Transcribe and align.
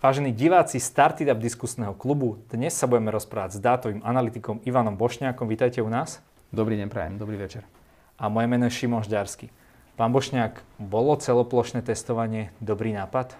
Vážení 0.00 0.32
diváci 0.32 0.80
Started 0.80 1.28
Up 1.28 1.44
diskusného 1.44 1.92
klubu, 1.92 2.40
dnes 2.48 2.72
sa 2.72 2.88
budeme 2.88 3.12
rozprávať 3.12 3.50
s 3.52 3.58
dátovým 3.60 4.00
analytikom 4.00 4.64
Ivanom 4.64 4.96
Bošňákom. 4.96 5.44
Vítajte 5.44 5.84
u 5.84 5.92
nás. 5.92 6.24
Dobrý 6.48 6.80
deň, 6.80 6.88
prajem, 6.88 7.20
dobrý 7.20 7.36
večer. 7.36 7.68
A 8.16 8.32
moje 8.32 8.48
meno 8.48 8.64
je 8.64 8.72
Šimon 8.72 9.04
Žďarský. 9.04 9.52
Pán 10.00 10.08
Bošňák, 10.08 10.64
bolo 10.80 11.20
celoplošné 11.20 11.84
testovanie 11.84 12.48
dobrý 12.64 12.96
nápad? 12.96 13.36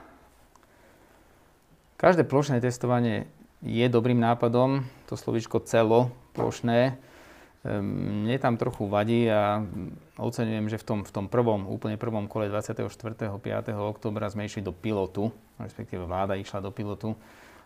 Každé 1.96 2.28
plošné 2.28 2.61
testovanie 2.61 3.24
je 3.64 3.88
dobrým 3.88 4.20
nápadom. 4.20 4.84
To 5.08 5.16
slovičko 5.16 5.64
celoplošné 5.64 6.80
ehm, 6.92 6.96
mne 7.61 8.40
tam 8.40 8.56
trochu 8.56 8.88
vadí 8.88 9.29
a 9.29 9.60
oceňujem, 10.16 10.72
že 10.72 10.80
v 10.80 10.84
tom, 10.84 10.98
v 11.04 11.12
tom 11.12 11.27
prvom, 11.29 11.68
úplne 11.68 12.00
prvom 12.00 12.24
kole 12.24 12.48
24. 12.48 12.88
5. 12.88 13.36
oktobra 13.77 14.32
sme 14.32 14.48
išli 14.48 14.64
do 14.64 14.72
pilotu 14.72 15.28
respektíve 15.64 16.09
vláda 16.09 16.41
išla 16.41 16.64
do 16.64 16.73
pilotu. 16.73 17.12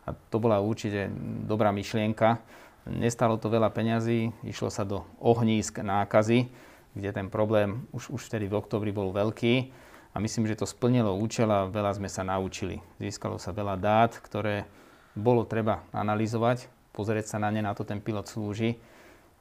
A 0.04 0.12
to 0.12 0.36
bola 0.36 0.60
určite 0.60 1.08
dobrá 1.46 1.72
myšlienka. 1.72 2.42
Nestalo 2.84 3.40
to 3.40 3.48
veľa 3.48 3.72
peňazí, 3.72 4.28
išlo 4.44 4.68
sa 4.68 4.84
do 4.84 5.08
ohnízk 5.16 5.80
nákazy, 5.80 6.52
kde 6.92 7.10
ten 7.16 7.32
problém 7.32 7.88
už, 7.96 8.12
už 8.12 8.28
vtedy 8.28 8.44
v 8.44 8.60
oktobri 8.60 8.92
bol 8.92 9.14
veľký. 9.14 9.72
A 10.14 10.22
myslím, 10.22 10.46
že 10.46 10.60
to 10.60 10.68
splnilo 10.68 11.16
účel 11.16 11.48
a 11.50 11.66
veľa 11.66 11.96
sme 11.96 12.06
sa 12.12 12.22
naučili. 12.22 12.78
Získalo 13.00 13.40
sa 13.40 13.50
veľa 13.50 13.74
dát, 13.80 14.12
ktoré 14.20 14.68
bolo 15.16 15.42
treba 15.48 15.82
analyzovať, 15.90 16.70
pozrieť 16.94 17.34
sa 17.34 17.42
na 17.42 17.50
ne, 17.50 17.64
na 17.64 17.74
to 17.74 17.82
ten 17.82 17.98
pilot 17.98 18.30
slúži 18.30 18.78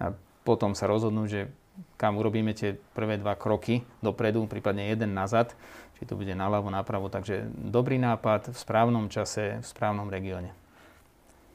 a 0.02 0.16
potom 0.44 0.76
sa 0.76 0.88
rozhodnúť, 0.88 1.28
že 1.28 1.42
kam 1.98 2.20
urobíme 2.20 2.54
tie 2.54 2.78
prvé 2.94 3.18
dva 3.18 3.34
kroky 3.34 3.82
dopredu, 4.04 4.46
prípadne 4.46 4.92
jeden 4.94 5.18
nazad, 5.18 5.58
či 5.98 6.06
to 6.06 6.14
bude 6.14 6.32
naľavo, 6.36 6.70
napravo. 6.70 7.10
Takže 7.10 7.50
dobrý 7.50 7.98
nápad 7.98 8.54
v 8.54 8.58
správnom 8.58 9.10
čase, 9.10 9.64
v 9.64 9.66
správnom 9.66 10.12
regióne. 10.12 10.54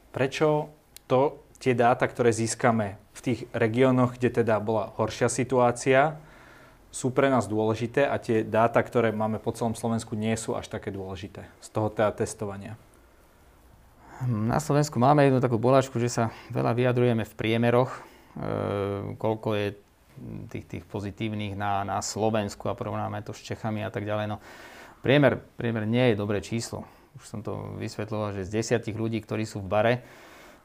Prečo 0.09 0.73
to, 1.05 1.39
tie 1.61 1.77
dáta, 1.77 2.09
ktoré 2.09 2.33
získame 2.33 2.97
v 3.13 3.19
tých 3.21 3.39
regiónoch, 3.53 4.17
kde 4.17 4.43
teda 4.43 4.57
bola 4.59 4.91
horšia 4.97 5.29
situácia, 5.29 6.17
sú 6.89 7.13
pre 7.13 7.29
nás 7.29 7.45
dôležité 7.45 8.09
a 8.09 8.17
tie 8.17 8.41
dáta, 8.41 8.81
ktoré 8.81 9.13
máme 9.13 9.37
po 9.37 9.53
celom 9.53 9.77
Slovensku, 9.77 10.17
nie 10.17 10.33
sú 10.33 10.57
až 10.57 10.73
také 10.73 10.89
dôležité 10.89 11.45
z 11.61 11.67
toho 11.69 11.93
teda 11.93 12.09
testovania? 12.17 12.73
Na 14.25 14.57
Slovensku 14.59 14.97
máme 14.97 15.29
jednu 15.29 15.39
takú 15.39 15.61
bolačku, 15.61 15.95
že 16.01 16.09
sa 16.09 16.33
veľa 16.49 16.73
vyjadrujeme 16.75 17.23
v 17.23 17.37
priemeroch, 17.37 18.08
koľko 19.17 19.49
je 19.57 19.67
tých, 20.51 20.65
tých 20.67 20.83
pozitívnych 20.85 21.55
na, 21.55 21.87
na 21.87 21.99
Slovensku 22.03 22.67
a 22.67 22.77
porovnáme 22.77 23.23
to 23.23 23.31
s 23.31 23.41
Čechami 23.41 23.81
a 23.83 23.89
tak 23.89 24.03
ďalej. 24.03 24.25
No, 24.29 24.37
priemer, 25.01 25.39
priemer 25.55 25.87
nie 25.87 26.11
je 26.11 26.19
dobré 26.19 26.43
číslo. 26.43 26.83
Už 27.17 27.25
som 27.25 27.41
to 27.41 27.75
vysvetloval, 27.79 28.35
že 28.35 28.47
z 28.47 28.61
desiatich 28.61 28.95
ľudí, 28.95 29.19
ktorí 29.23 29.43
sú 29.43 29.63
v 29.63 29.71
bare 29.71 29.95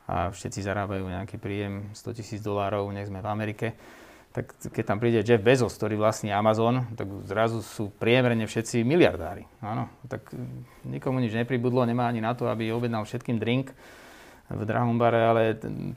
a 0.05 0.29
všetci 0.29 0.61
zarábajú 0.61 1.09
nejaký 1.09 1.41
príjem 1.41 1.89
100 1.97 2.19
tisíc 2.21 2.41
dolárov, 2.45 2.93
nech 2.93 3.09
sme 3.09 3.25
v 3.25 3.31
Amerike, 3.31 3.69
tak 4.35 4.51
keď 4.59 4.85
tam 4.85 4.99
príde 4.99 5.23
Jeff 5.23 5.41
Bezos, 5.41 5.79
ktorý 5.79 5.95
vlastní 5.95 6.35
Amazon, 6.35 6.91
tak 6.99 7.07
zrazu 7.25 7.63
sú 7.63 7.89
priemerne 7.89 8.45
všetci 8.51 8.83
miliardári. 8.83 9.47
Áno, 9.63 9.87
tak 10.11 10.27
nikomu 10.83 11.23
nič 11.23 11.33
nepribudlo, 11.33 11.87
nemá 11.87 12.11
ani 12.11 12.19
na 12.19 12.35
to, 12.35 12.51
aby 12.51 12.75
objednal 12.75 13.07
všetkým 13.07 13.39
drink 13.39 13.71
v 14.53 14.63
drahom 14.69 15.01
bare, 15.01 15.21
ale 15.25 15.43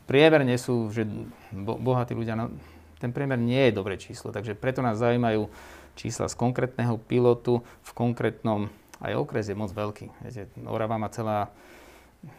priemerne 0.07 0.55
sú, 0.55 0.87
že 0.91 1.03
bohatí 1.51 2.15
ľudia, 2.15 2.39
no, 2.39 2.53
ten 2.97 3.11
priemer 3.11 3.37
nie 3.37 3.69
je 3.69 3.77
dobré 3.77 3.99
číslo. 3.99 4.31
Takže 4.31 4.55
preto 4.55 4.79
nás 4.79 4.97
zaujímajú 4.97 5.51
čísla 5.97 6.31
z 6.31 6.35
konkrétneho 6.37 6.95
pilotu 7.01 7.61
v 7.83 7.91
konkrétnom, 7.91 8.71
aj 9.03 9.13
okres 9.17 9.49
je 9.49 9.57
moc 9.57 9.73
veľký. 9.73 10.05
Viete, 10.25 10.49
Orava 10.65 10.97
má 10.97 11.09
celá 11.11 11.49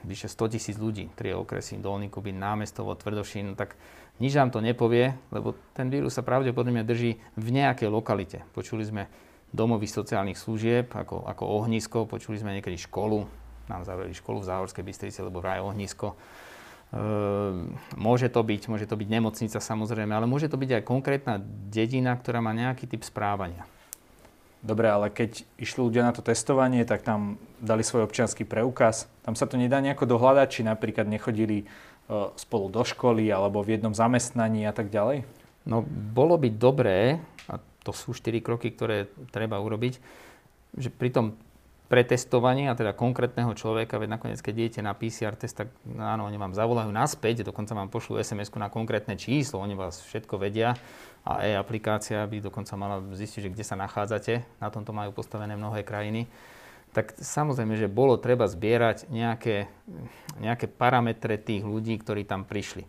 vyše 0.02 0.26
100 0.26 0.54
tisíc 0.58 0.76
ľudí, 0.78 1.10
tri 1.14 1.30
okresy, 1.30 1.78
Dolný 1.78 2.10
Kubín, 2.10 2.42
Námestovo, 2.42 2.98
Tvrdošín, 2.98 3.54
tak 3.54 3.78
nič 4.18 4.34
nám 4.34 4.50
to 4.50 4.58
nepovie, 4.58 5.14
lebo 5.30 5.54
ten 5.74 5.86
vírus 5.86 6.18
sa 6.18 6.26
pravdepodobne 6.26 6.82
drží 6.82 7.22
v 7.38 7.48
nejakej 7.54 7.86
lokalite. 7.86 8.42
Počuli 8.50 8.82
sme 8.82 9.06
domovy 9.54 9.86
sociálnych 9.86 10.36
služieb 10.36 10.90
ako, 10.90 11.24
ako 11.24 11.44
ohnisko, 11.62 12.10
počuli 12.10 12.36
sme 12.36 12.58
niekedy 12.58 12.76
školu, 12.76 13.24
nám 13.68 13.84
zavreli 13.84 14.16
školu 14.16 14.42
v 14.42 14.48
Záhorskej 14.48 14.84
Bystrici, 14.84 15.20
lebo 15.20 15.44
vraj 15.44 15.60
ohnisko. 15.60 16.16
Ehm, 16.88 17.76
môže 18.00 18.32
to 18.32 18.40
byť, 18.40 18.62
môže 18.72 18.88
to 18.88 18.96
byť 18.96 19.08
nemocnica 19.12 19.60
samozrejme, 19.60 20.08
ale 20.08 20.24
môže 20.24 20.48
to 20.48 20.56
byť 20.56 20.80
aj 20.80 20.88
konkrétna 20.88 21.34
dedina, 21.68 22.16
ktorá 22.16 22.40
má 22.40 22.56
nejaký 22.56 22.88
typ 22.88 23.04
správania. 23.04 23.68
Dobre, 24.58 24.90
ale 24.90 25.12
keď 25.12 25.46
išli 25.54 25.80
ľudia 25.86 26.02
na 26.02 26.10
to 26.10 26.24
testovanie, 26.24 26.82
tak 26.82 27.06
tam 27.06 27.38
dali 27.62 27.86
svoj 27.86 28.10
občianský 28.10 28.42
preukaz. 28.42 29.06
Tam 29.22 29.38
sa 29.38 29.46
to 29.46 29.54
nedá 29.54 29.78
nejako 29.78 30.18
dohľadať, 30.18 30.48
či 30.50 30.60
napríklad 30.66 31.06
nechodili 31.06 31.62
e, 31.62 31.64
spolu 32.34 32.66
do 32.66 32.82
školy 32.82 33.30
alebo 33.30 33.62
v 33.62 33.78
jednom 33.78 33.94
zamestnaní 33.94 34.66
a 34.66 34.74
tak 34.74 34.90
ďalej? 34.90 35.22
No, 35.62 35.86
bolo 35.86 36.34
by 36.40 36.50
dobré, 36.50 37.22
a 37.46 37.62
to 37.86 37.94
sú 37.94 38.10
štyri 38.10 38.42
kroky, 38.42 38.74
ktoré 38.74 39.06
treba 39.30 39.62
urobiť, 39.62 40.02
že 40.74 40.90
pri 40.90 41.14
tom 41.14 41.38
pretestovanie, 41.88 42.68
a 42.68 42.76
teda 42.76 42.92
konkrétneho 42.92 43.48
človeka, 43.56 43.96
veď 43.96 44.20
nakoniec, 44.20 44.40
keď 44.44 44.54
idete 44.60 44.80
na 44.84 44.92
PCR 44.92 45.32
test, 45.32 45.56
tak 45.56 45.72
áno, 45.96 46.28
oni 46.28 46.36
vám 46.36 46.52
zavolajú 46.52 46.92
naspäť, 46.92 47.48
dokonca 47.48 47.72
vám 47.72 47.88
pošlú 47.88 48.20
sms 48.20 48.52
na 48.60 48.68
konkrétne 48.68 49.16
číslo, 49.16 49.64
oni 49.64 49.72
vás 49.72 50.04
všetko 50.04 50.36
vedia 50.36 50.76
a 51.24 51.40
e-aplikácia 51.48 52.20
by 52.28 52.44
dokonca 52.44 52.76
mala 52.76 53.00
zistiť, 53.00 53.48
že 53.48 53.52
kde 53.56 53.64
sa 53.64 53.80
nachádzate, 53.80 54.44
na 54.60 54.68
tomto 54.68 54.92
majú 54.92 55.16
postavené 55.16 55.56
mnohé 55.56 55.80
krajiny. 55.80 56.28
Tak 56.92 57.16
samozrejme, 57.16 57.76
že 57.76 57.88
bolo 57.88 58.20
treba 58.20 58.48
zbierať 58.48 59.08
nejaké, 59.08 59.68
nejaké 60.40 60.68
parametre 60.68 61.40
tých 61.40 61.64
ľudí, 61.64 61.96
ktorí 62.00 62.28
tam 62.28 62.44
prišli 62.44 62.84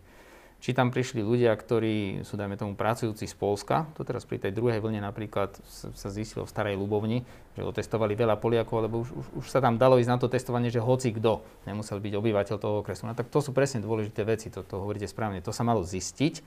či 0.60 0.76
tam 0.76 0.92
prišli 0.92 1.24
ľudia, 1.24 1.56
ktorí 1.56 2.20
sú, 2.20 2.36
dajme 2.36 2.60
tomu, 2.60 2.76
pracujúci 2.76 3.24
z 3.24 3.32
Polska. 3.32 3.88
To 3.96 4.04
teraz 4.04 4.28
pri 4.28 4.36
tej 4.36 4.52
druhej 4.52 4.84
vlne 4.84 5.00
napríklad 5.00 5.56
sa 5.66 6.08
zistilo 6.12 6.44
v 6.44 6.52
Starej 6.52 6.76
Ľubovni, 6.76 7.24
že 7.56 7.64
otestovali 7.64 8.12
veľa 8.12 8.36
Poliakov, 8.36 8.84
lebo 8.84 9.00
už, 9.00 9.08
už, 9.16 9.26
už 9.40 9.46
sa 9.48 9.64
tam 9.64 9.80
dalo 9.80 9.96
ísť 9.96 10.10
na 10.12 10.20
to 10.20 10.28
testovanie, 10.28 10.68
že 10.68 10.84
hoci 10.84 11.16
kto 11.16 11.40
nemusel 11.64 11.96
byť 11.96 12.12
obyvateľ 12.12 12.56
toho 12.60 12.84
okresu. 12.84 13.08
No 13.08 13.16
tak 13.16 13.32
to 13.32 13.40
sú 13.40 13.56
presne 13.56 13.80
dôležité 13.80 14.20
veci, 14.28 14.52
to, 14.52 14.60
to 14.60 14.76
hovoríte 14.76 15.08
správne. 15.08 15.40
To 15.40 15.50
sa 15.56 15.64
malo 15.64 15.80
zistiť. 15.80 16.44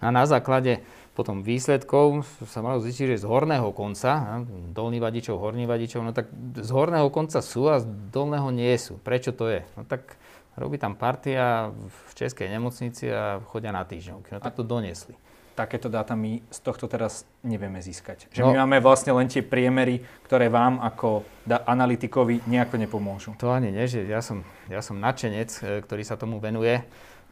A 0.00 0.08
na 0.08 0.24
základe 0.24 0.80
potom 1.12 1.44
výsledkov 1.44 2.24
sa 2.48 2.64
malo 2.64 2.80
zistiť, 2.80 3.18
že 3.18 3.20
z 3.20 3.28
horného 3.28 3.68
konca, 3.76 4.40
dolný 4.72 4.96
vadičov, 4.96 5.36
horný 5.36 5.68
vadičov, 5.68 6.00
no 6.00 6.16
tak 6.16 6.32
z 6.56 6.70
horného 6.72 7.12
konca 7.12 7.44
sú 7.44 7.68
a 7.68 7.82
z 7.82 7.90
dolného 8.08 8.48
nie 8.48 8.72
sú. 8.80 8.96
Prečo 8.96 9.36
to 9.36 9.52
je? 9.52 9.60
No 9.76 9.84
tak 9.84 10.16
Robí 10.58 10.76
tam 10.78 10.98
partia 10.98 11.70
v 11.70 12.10
českej 12.18 12.50
nemocnici 12.50 13.06
a 13.06 13.38
chodia 13.46 13.70
na 13.70 13.86
týždňovky. 13.86 14.34
No 14.34 14.40
tak 14.42 14.58
to 14.58 14.66
doniesli. 14.66 15.14
Takéto 15.54 15.92
dáta 15.92 16.16
my 16.16 16.40
z 16.48 16.58
tohto 16.62 16.88
teraz 16.88 17.28
nevieme 17.44 17.78
získať. 17.84 18.32
Že 18.32 18.42
no, 18.42 18.54
my 18.54 18.58
máme 18.64 18.78
vlastne 18.80 19.12
len 19.12 19.28
tie 19.28 19.44
priemery, 19.44 20.00
ktoré 20.26 20.48
vám 20.48 20.80
ako 20.80 21.22
analytikovi 21.68 22.42
nejako 22.48 22.80
nepomôžu. 22.80 23.30
To 23.38 23.52
ani 23.52 23.70
nie, 23.70 23.84
že 23.86 24.08
ja 24.08 24.24
som, 24.24 24.42
ja 24.72 24.80
som 24.80 24.98
nadšenec, 24.98 25.50
e, 25.60 25.62
ktorý 25.84 26.02
sa 26.02 26.16
tomu 26.16 26.40
venuje. 26.40 26.80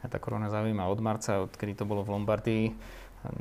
Ja 0.04 0.06
tá 0.06 0.20
korona 0.22 0.46
zaujíma 0.52 0.86
od 0.86 1.00
marca, 1.02 1.42
odkedy 1.42 1.74
to 1.74 1.88
bolo 1.88 2.06
v 2.06 2.14
Lombardii. 2.14 2.64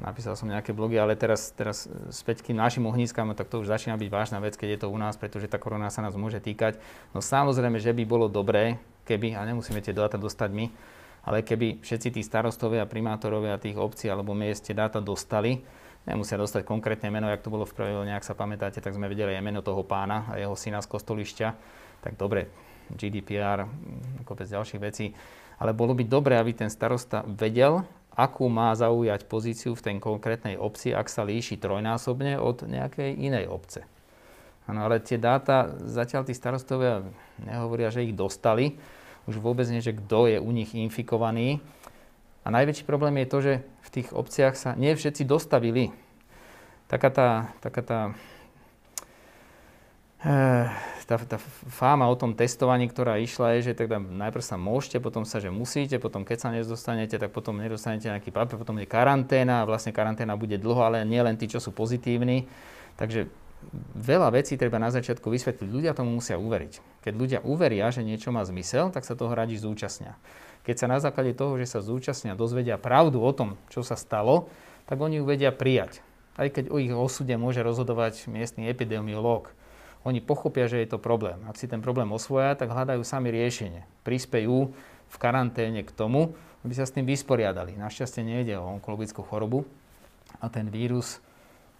Napísal 0.01 0.33
som 0.33 0.49
nejaké 0.49 0.73
blogy, 0.73 0.97
ale 0.97 1.13
teraz, 1.13 1.53
teraz 1.53 1.85
späť 2.09 2.41
k 2.41 2.57
našim 2.57 2.81
ohniskám, 2.89 3.29
tak 3.37 3.45
to 3.45 3.61
už 3.61 3.69
začína 3.69 3.93
byť 3.93 4.09
vážna 4.09 4.41
vec, 4.41 4.57
keď 4.57 4.69
je 4.73 4.79
to 4.81 4.87
u 4.89 4.97
nás, 4.97 5.13
pretože 5.21 5.45
tá 5.45 5.61
korona 5.61 5.93
sa 5.93 6.01
nás 6.01 6.17
môže 6.17 6.41
týkať. 6.41 6.81
No 7.13 7.21
samozrejme, 7.21 7.77
že 7.77 7.93
by 7.93 8.03
bolo 8.09 8.25
dobré, 8.25 8.81
keby, 9.07 9.39
a 9.39 9.47
nemusíme 9.47 9.79
tie 9.79 9.95
dáta 9.95 10.19
dostať 10.19 10.49
my, 10.51 10.65
ale 11.27 11.43
keby 11.43 11.79
všetci 11.79 12.19
tí 12.19 12.21
starostovia, 12.23 12.83
primátorovia 12.83 13.59
tých 13.59 13.79
obcí 13.79 14.11
alebo 14.11 14.35
miest 14.35 14.67
tie 14.67 14.75
dáta 14.75 14.99
dostali, 14.99 15.63
nemusia 16.07 16.39
dostať 16.39 16.63
konkrétne 16.63 17.11
meno, 17.11 17.27
jak 17.27 17.43
to 17.43 17.51
bolo 17.51 17.67
v 17.67 17.75
prvej 17.75 18.07
ak 18.11 18.23
sa 18.23 18.35
pamätáte, 18.35 18.79
tak 18.79 18.95
sme 18.95 19.11
vedeli 19.11 19.35
aj 19.35 19.43
meno 19.43 19.59
toho 19.59 19.83
pána 19.83 20.27
a 20.31 20.39
jeho 20.39 20.55
syna 20.55 20.79
z 20.79 20.87
kostolišťa. 20.87 21.47
Tak 22.03 22.15
dobre, 22.15 22.47
GDPR, 22.87 23.67
ako 24.23 24.31
bez 24.39 24.55
ďalších 24.55 24.81
vecí. 24.83 25.11
Ale 25.59 25.75
bolo 25.75 25.91
by 25.91 26.07
dobré, 26.07 26.39
aby 26.39 26.55
ten 26.55 26.71
starosta 26.71 27.27
vedel, 27.27 27.83
akú 28.15 28.47
má 28.47 28.71
zaujať 28.73 29.27
pozíciu 29.27 29.75
v 29.75 29.83
tej 29.83 29.95
konkrétnej 29.99 30.55
obci, 30.55 30.95
ak 30.95 31.11
sa 31.11 31.27
líši 31.27 31.59
trojnásobne 31.59 32.39
od 32.39 32.63
nejakej 32.63 33.13
inej 33.19 33.51
obce. 33.51 33.83
Ano, 34.67 34.83
ale 34.83 34.99
tie 34.99 35.15
dáta, 35.15 35.75
zatiaľ 35.83 36.27
tí 36.27 36.33
starostovia 36.35 37.03
nehovoria, 37.39 37.91
že 37.91 38.03
ich 38.03 38.15
dostali, 38.15 38.75
už 39.27 39.43
vôbec 39.43 39.67
nie, 39.67 39.83
že 39.83 39.93
kto 39.93 40.31
je 40.31 40.37
u 40.39 40.49
nich 40.55 40.71
infikovaný. 40.71 41.59
A 42.41 42.49
najväčší 42.49 42.87
problém 42.87 43.19
je 43.19 43.27
to, 43.27 43.37
že 43.43 43.53
v 43.83 43.89
tých 43.91 44.09
obciach 44.15 44.55
sa 44.55 44.71
nie 44.79 44.95
všetci 44.95 45.27
dostavili. 45.27 45.91
Taká 46.87 47.11
tá, 47.11 47.29
taká 47.59 47.81
tá, 47.83 47.99
e, 50.23 50.35
tá, 51.03 51.15
tá 51.19 51.37
fáma 51.67 52.07
o 52.07 52.15
tom 52.15 52.31
testovaní, 52.31 52.87
ktorá 52.87 53.19
išla, 53.19 53.59
je, 53.59 53.75
že 53.75 53.83
teda 53.83 53.99
najprv 53.99 54.39
sa 54.39 54.55
môžete, 54.55 55.03
potom 55.03 55.27
sa, 55.27 55.43
že 55.43 55.51
musíte, 55.51 55.99
potom 55.99 56.23
keď 56.23 56.37
sa 56.39 56.49
nedostanete, 56.55 57.19
tak 57.19 57.35
potom 57.35 57.59
nedostanete 57.59 58.07
nejaký 58.07 58.31
papier, 58.31 58.55
potom 58.55 58.79
je 58.79 58.87
karanténa 58.87 59.63
a 59.63 59.67
vlastne 59.67 59.91
karanténa 59.91 60.39
bude 60.39 60.55
dlho, 60.55 60.79
ale 60.79 61.03
nie 61.03 61.19
len 61.19 61.35
tí, 61.35 61.51
čo 61.51 61.59
sú 61.59 61.75
pozitívni. 61.75 62.47
Takže 62.95 63.27
veľa 63.95 64.33
vecí 64.33 64.55
treba 64.55 64.77
na 64.81 64.91
začiatku 64.91 65.27
vysvetliť. 65.27 65.69
Ľudia 65.69 65.97
tomu 65.97 66.17
musia 66.19 66.39
uveriť. 66.39 67.03
Keď 67.03 67.13
ľudia 67.13 67.39
uveria, 67.43 67.87
že 67.93 68.05
niečo 68.05 68.33
má 68.35 68.43
zmysel, 68.43 68.91
tak 68.91 69.03
sa 69.03 69.15
toho 69.15 69.31
radi 69.31 69.55
zúčastnia. 69.59 70.19
Keď 70.67 70.75
sa 70.75 70.87
na 70.91 70.99
základe 70.99 71.31
toho, 71.31 71.55
že 71.55 71.67
sa 71.67 71.79
zúčastnia, 71.79 72.35
dozvedia 72.35 72.75
pravdu 72.75 73.23
o 73.23 73.31
tom, 73.31 73.55
čo 73.71 73.87
sa 73.87 73.95
stalo, 73.95 74.51
tak 74.87 74.99
oni 74.99 75.19
ju 75.19 75.25
vedia 75.27 75.55
prijať. 75.55 76.03
Aj 76.35 76.51
keď 76.51 76.69
o 76.69 76.77
ich 76.77 76.91
osude 76.91 77.31
môže 77.39 77.63
rozhodovať 77.63 78.27
miestny 78.27 78.67
epidemiológ. 78.67 79.51
Oni 80.03 80.23
pochopia, 80.23 80.69
že 80.69 80.83
je 80.83 80.91
to 80.91 81.01
problém. 81.01 81.39
Ak 81.47 81.59
si 81.59 81.67
ten 81.67 81.83
problém 81.83 82.11
osvoja, 82.11 82.55
tak 82.55 82.71
hľadajú 82.71 83.01
sami 83.03 83.31
riešenie. 83.31 83.83
Prispejú 84.07 84.71
v 85.07 85.15
karanténe 85.19 85.83
k 85.83 85.91
tomu, 85.91 86.35
aby 86.63 86.73
sa 86.75 86.83
s 86.83 86.93
tým 86.95 87.07
vysporiadali. 87.07 87.79
Našťastie 87.79 88.23
nejde 88.23 88.59
o 88.59 88.67
onkologickú 88.79 89.23
chorobu 89.23 89.63
a 90.43 90.51
ten 90.51 90.67
vírus 90.67 91.23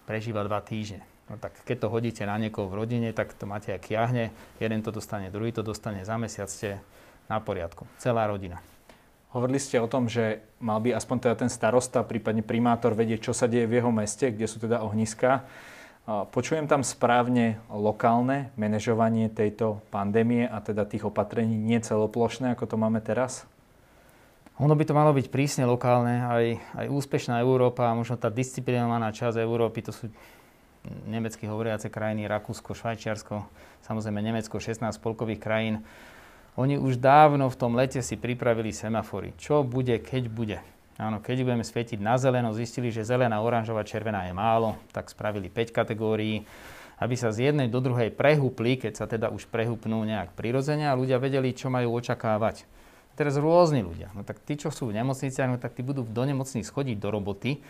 prežíva 0.07 0.47
dva 0.47 0.63
týždne. 0.63 1.03
No 1.27 1.35
tak 1.35 1.59
keď 1.67 1.83
to 1.83 1.91
hodíte 1.91 2.23
na 2.23 2.39
niekoho 2.39 2.71
v 2.71 2.79
rodine, 2.79 3.11
tak 3.11 3.35
to 3.35 3.43
máte 3.43 3.75
aj 3.75 3.83
kiahne. 3.83 4.31
Jeden 4.63 4.79
to 4.79 4.95
dostane, 4.95 5.27
druhý 5.27 5.51
to 5.51 5.59
dostane. 5.59 6.07
Za 6.07 6.15
mesiac 6.15 6.47
ste 6.47 6.79
na 7.27 7.43
poriadku. 7.43 7.83
Celá 7.99 8.23
rodina. 8.31 8.63
Hovorili 9.35 9.59
ste 9.59 9.75
o 9.83 9.91
tom, 9.91 10.07
že 10.07 10.39
mal 10.63 10.79
by 10.79 10.95
aspoň 10.95 11.17
teda 11.27 11.35
ten 11.35 11.51
starosta, 11.51 12.07
prípadne 12.07 12.47
primátor 12.47 12.95
vedieť, 12.95 13.27
čo 13.27 13.33
sa 13.35 13.51
deje 13.51 13.67
v 13.67 13.83
jeho 13.83 13.91
meste, 13.91 14.31
kde 14.31 14.47
sú 14.47 14.63
teda 14.63 14.79
ohniska. 14.79 15.43
Počujem 16.07 16.71
tam 16.71 16.87
správne 16.87 17.59
lokálne 17.67 18.55
manažovanie 18.55 19.27
tejto 19.27 19.83
pandémie 19.91 20.47
a 20.47 20.63
teda 20.63 20.87
tých 20.87 21.03
opatrení 21.03 21.59
nie 21.59 21.83
celoplošné, 21.83 22.55
ako 22.55 22.63
to 22.71 22.79
máme 22.79 23.03
teraz? 23.03 23.43
Ono 24.63 24.71
by 24.71 24.83
to 24.87 24.95
malo 24.95 25.11
byť 25.11 25.27
prísne 25.27 25.67
lokálne, 25.67 26.23
aj, 26.23 26.45
aj 26.79 26.85
úspešná 26.87 27.43
Európa, 27.43 27.91
možno 27.91 28.15
tá 28.15 28.31
disciplinovaná 28.31 29.11
časť 29.11 29.43
Európy, 29.43 29.83
to 29.83 29.91
sú 29.91 30.07
nemecky 31.05 31.47
hovoriace 31.47 31.91
krajiny, 31.91 32.27
Rakúsko, 32.27 32.75
Švajčiarsko, 32.75 33.47
samozrejme 33.87 34.19
Nemecko, 34.19 34.59
16 34.59 34.95
spolkových 34.95 35.39
krajín 35.39 35.75
oni 36.57 36.81
už 36.81 36.97
dávno 36.97 37.53
v 37.53 37.59
tom 37.59 37.77
lete 37.77 38.01
si 38.01 38.17
pripravili 38.17 38.73
semafory. 38.73 39.37
Čo 39.37 39.61
bude, 39.61 40.01
keď 40.01 40.23
bude. 40.25 40.57
Áno, 40.97 41.21
keď 41.21 41.45
budeme 41.45 41.61
svietiť 41.61 42.01
na 42.01 42.17
zeleno, 42.17 42.49
zistili, 42.57 42.89
že 42.89 43.05
zelená, 43.05 43.37
oranžová, 43.37 43.85
červená 43.85 44.25
je 44.25 44.33
málo, 44.33 44.73
tak 44.89 45.13
spravili 45.13 45.53
5 45.53 45.69
kategórií, 45.69 46.49
aby 46.97 47.13
sa 47.13 47.29
z 47.29 47.53
jednej 47.53 47.69
do 47.69 47.77
druhej 47.77 48.09
prehúpli, 48.09 48.81
keď 48.81 48.93
sa 48.97 49.05
teda 49.05 49.29
už 49.29 49.45
prehúpnú 49.53 50.01
nejak 50.01 50.33
prirodzene 50.33 50.89
a 50.89 50.97
ľudia 50.97 51.21
vedeli, 51.21 51.53
čo 51.53 51.69
majú 51.69 51.93
očakávať. 51.93 52.65
Teraz 53.13 53.37
rôzni 53.37 53.85
ľudia. 53.85 54.09
No 54.17 54.25
tak 54.25 54.41
tí, 54.41 54.57
čo 54.57 54.73
sú 54.73 54.89
v 54.89 54.97
nemocniciach, 54.97 55.53
no 55.53 55.61
tak 55.61 55.77
tí 55.77 55.85
budú 55.85 56.01
do 56.01 56.23
nemocníc 56.25 56.73
chodiť 56.73 56.97
do 56.97 57.13
roboty, 57.13 57.61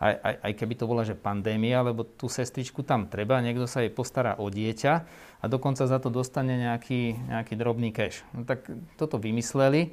aj, 0.00 0.14
aj, 0.16 0.34
aj 0.40 0.52
keby 0.56 0.74
to 0.80 0.88
bola, 0.88 1.04
že 1.04 1.12
pandémia, 1.12 1.84
lebo 1.84 2.08
tú 2.08 2.32
sestričku 2.32 2.80
tam 2.80 3.04
treba, 3.04 3.44
niekto 3.44 3.68
sa 3.68 3.84
jej 3.84 3.92
postará 3.92 4.40
o 4.40 4.48
dieťa 4.48 4.92
a 5.40 5.44
dokonca 5.44 5.84
za 5.84 6.00
to 6.00 6.08
dostane 6.08 6.56
nejaký, 6.56 7.20
nejaký 7.28 7.54
drobný 7.60 7.92
cash. 7.92 8.24
No 8.32 8.48
tak 8.48 8.64
toto 8.96 9.20
vymysleli, 9.20 9.92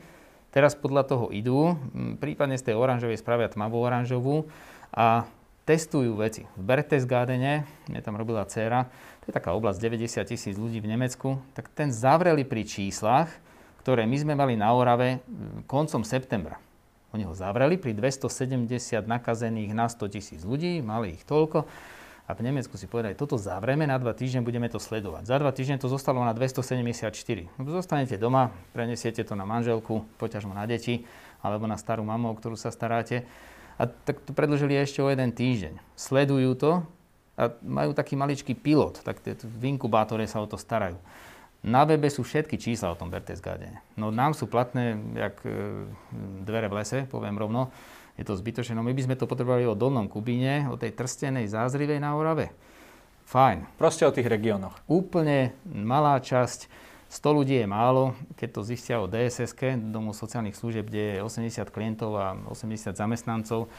teraz 0.56 0.80
podľa 0.80 1.04
toho 1.12 1.26
idú, 1.36 1.76
prípadne 2.24 2.56
z 2.56 2.72
tej 2.72 2.76
oranžovej 2.80 3.20
spravia 3.20 3.52
tmavú 3.52 3.84
oranžovú 3.84 4.48
a 4.96 5.28
testujú 5.68 6.16
veci. 6.16 6.48
V 6.56 6.64
Berchtesgadene, 6.64 7.68
mne 7.92 8.00
tam 8.00 8.16
robila 8.16 8.48
dcera, 8.48 8.88
to 9.20 9.28
je 9.28 9.36
taká 9.36 9.52
oblasť 9.52 9.84
90 9.84 10.24
tisíc 10.24 10.56
ľudí 10.56 10.80
v 10.80 10.96
Nemecku, 10.96 11.44
tak 11.52 11.68
ten 11.76 11.92
zavreli 11.92 12.48
pri 12.48 12.64
číslach, 12.64 13.28
ktoré 13.84 14.08
my 14.08 14.16
sme 14.16 14.34
mali 14.40 14.56
na 14.56 14.72
Orave 14.72 15.20
koncom 15.68 16.08
septembra. 16.08 16.64
Oni 17.18 17.26
ho 17.26 17.34
zavreli 17.34 17.82
pri 17.82 17.98
270 17.98 18.70
nakazených 19.10 19.74
na 19.74 19.90
100 19.90 20.14
tisíc 20.14 20.46
ľudí, 20.46 20.86
mali 20.86 21.18
ich 21.18 21.26
toľko. 21.26 21.66
A 22.30 22.38
v 22.38 22.46
Nemecku 22.46 22.78
si 22.78 22.86
povedali, 22.86 23.18
toto 23.18 23.42
zavreme, 23.42 23.90
na 23.90 23.98
dva 23.98 24.14
týždne 24.14 24.46
budeme 24.46 24.70
to 24.70 24.78
sledovať. 24.78 25.26
Za 25.26 25.42
dva 25.42 25.50
týždne 25.50 25.82
to 25.82 25.90
zostalo 25.90 26.22
na 26.22 26.38
274. 26.38 27.10
No, 27.58 27.66
zostanete 27.74 28.22
doma, 28.22 28.54
prenesiete 28.70 29.26
to 29.26 29.34
na 29.34 29.50
manželku, 29.50 30.06
poťažmo 30.22 30.54
na 30.54 30.70
deti, 30.70 31.10
alebo 31.42 31.66
na 31.66 31.82
starú 31.82 32.06
mamu, 32.06 32.30
o 32.30 32.38
ktorú 32.38 32.54
sa 32.54 32.70
staráte. 32.70 33.26
A 33.82 33.90
tak 33.90 34.22
to 34.22 34.38
predlžili 34.38 34.78
ešte 34.78 35.02
o 35.02 35.10
jeden 35.10 35.34
týždeň. 35.34 35.74
Sledujú 35.98 36.54
to 36.54 36.72
a 37.34 37.50
majú 37.66 37.98
taký 37.98 38.14
maličký 38.14 38.54
pilot, 38.54 39.02
tak 39.02 39.26
v 39.26 39.64
inkubátore 39.66 40.30
sa 40.30 40.38
o 40.38 40.46
to 40.46 40.62
starajú. 40.62 41.02
Na 41.66 41.84
webe 41.84 42.08
sú 42.08 42.22
všetky 42.22 42.62
čísla 42.62 42.94
o 42.94 43.00
tom 43.00 43.10
Berchtesgadene. 43.10 43.82
No 43.98 44.14
nám 44.14 44.38
sú 44.38 44.46
platné, 44.46 44.98
jak 45.18 45.42
e, 45.42 45.90
dvere 46.46 46.70
v 46.70 46.78
lese, 46.82 47.00
poviem 47.10 47.34
rovno. 47.34 47.74
Je 48.18 48.26
to 48.26 48.38
zbytočné. 48.38 48.74
No 48.74 48.86
my 48.86 48.94
by 48.94 49.02
sme 49.06 49.16
to 49.18 49.30
potrebovali 49.30 49.66
o 49.66 49.78
Dolnom 49.78 50.10
Kubíne, 50.10 50.70
o 50.70 50.78
tej 50.78 50.94
trstenej 50.94 51.50
zázrivej 51.50 52.02
na 52.02 52.18
Orave. 52.18 52.54
Fajn. 53.28 53.78
Proste 53.78 54.08
o 54.08 54.14
tých 54.16 54.26
regiónoch. 54.26 54.74
Úplne 54.88 55.54
malá 55.68 56.18
časť. 56.18 56.88
100 57.08 57.38
ľudí 57.40 57.56
je 57.56 57.68
málo, 57.68 58.16
keď 58.36 58.50
to 58.52 58.62
zistia 58.68 59.00
o 59.00 59.08
DSS, 59.08 59.56
Domu 59.80 60.12
sociálnych 60.12 60.60
služieb, 60.60 60.92
kde 60.92 61.20
je 61.20 61.24
80 61.24 61.72
klientov 61.72 62.20
a 62.20 62.36
80 62.52 63.00
zamestnancov, 63.00 63.72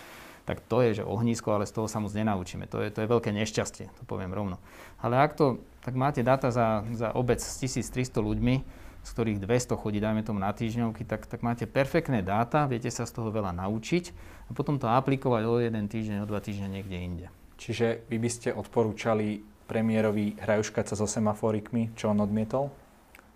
tak 0.48 0.64
to 0.64 0.80
je, 0.80 1.04
že 1.04 1.04
ohnisko, 1.04 1.52
ale 1.52 1.68
z 1.68 1.76
toho 1.76 1.92
sa 1.92 2.00
moc 2.00 2.08
nenaučíme. 2.16 2.64
To 2.72 2.80
je, 2.80 2.88
to 2.88 3.04
je 3.04 3.12
veľké 3.12 3.36
nešťastie, 3.36 3.92
to 3.92 4.02
poviem 4.08 4.32
rovno. 4.32 4.56
Ale 4.96 5.20
ak 5.20 5.36
to, 5.36 5.60
tak 5.84 5.92
máte 5.92 6.24
dáta 6.24 6.48
za, 6.48 6.88
za 6.96 7.12
obec 7.12 7.36
s 7.44 7.60
1300 7.60 8.16
ľuďmi, 8.16 8.56
z 9.04 9.10
ktorých 9.12 9.44
200 9.44 9.76
chodí, 9.76 10.00
dajme 10.00 10.24
tomu 10.24 10.40
na 10.40 10.48
týždňovky, 10.48 11.04
tak, 11.04 11.28
tak 11.28 11.44
máte 11.44 11.68
perfektné 11.68 12.24
dáta, 12.24 12.64
viete 12.64 12.88
sa 12.88 13.04
z 13.04 13.12
toho 13.12 13.28
veľa 13.28 13.52
naučiť 13.60 14.04
a 14.48 14.50
potom 14.56 14.80
to 14.80 14.88
aplikovať 14.88 15.42
o 15.44 15.60
jeden 15.60 15.84
týždeň, 15.84 16.24
o 16.24 16.28
dva 16.28 16.40
týždne 16.40 16.72
niekde 16.72 16.96
inde. 16.96 17.26
Čiže 17.60 18.08
vy 18.08 18.16
by 18.16 18.30
ste 18.32 18.48
odporúčali 18.56 19.44
premiérovi 19.68 20.40
hrajuškať 20.40 20.84
sa 20.88 20.94
so 20.96 21.04
semaforikmi, 21.04 21.92
čo 21.92 22.08
on 22.08 22.24
odmietol? 22.24 22.72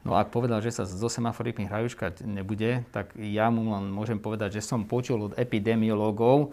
No 0.02 0.18
ak 0.18 0.34
povedal, 0.34 0.58
že 0.64 0.74
sa 0.74 0.82
so 0.82 1.06
semaforikmi 1.06 1.68
hrajuškať 1.68 2.26
nebude, 2.26 2.82
tak 2.90 3.14
ja 3.14 3.52
mu 3.52 3.70
len 3.70 3.86
môžem 3.92 4.18
povedať, 4.18 4.58
že 4.58 4.66
som 4.66 4.82
počul 4.82 5.30
od 5.30 5.32
epidemiológov, 5.38 6.50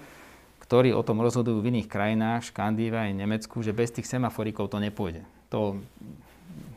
ktorí 0.69 0.93
o 0.93 1.01
tom 1.01 1.17
rozhodujú 1.25 1.65
v 1.65 1.73
iných 1.73 1.89
krajinách, 1.89 2.53
Škandíve 2.53 2.93
aj 2.93 3.17
Nemecku, 3.17 3.65
že 3.65 3.73
bez 3.73 3.89
tých 3.89 4.05
semaforikov 4.05 4.69
to 4.69 4.77
nepôjde. 4.77 5.25
To 5.49 5.81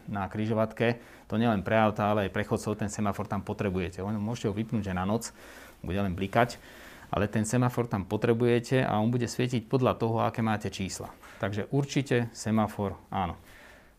na 0.08 0.24
kryžovatke, 0.32 0.96
to 1.28 1.36
nielen 1.36 1.60
pre 1.60 1.76
auta, 1.76 2.08
ale 2.08 2.24
aj 2.24 2.32
pre 2.32 2.40
chodcov, 2.48 2.72
ten 2.80 2.88
semafor 2.88 3.28
tam 3.28 3.44
potrebujete. 3.44 4.00
Môžete 4.00 4.48
ho 4.48 4.56
vypnúť, 4.56 4.88
že 4.88 4.96
na 4.96 5.04
noc 5.04 5.36
bude 5.84 6.00
len 6.00 6.16
blikať, 6.16 6.56
ale 7.12 7.28
ten 7.28 7.44
semafor 7.44 7.84
tam 7.84 8.08
potrebujete 8.08 8.80
a 8.80 8.96
on 8.96 9.12
bude 9.12 9.28
svietiť 9.28 9.68
podľa 9.68 10.00
toho, 10.00 10.24
aké 10.24 10.40
máte 10.40 10.72
čísla. 10.72 11.12
Takže 11.44 11.68
určite 11.68 12.32
semafor 12.32 12.96
áno. 13.12 13.36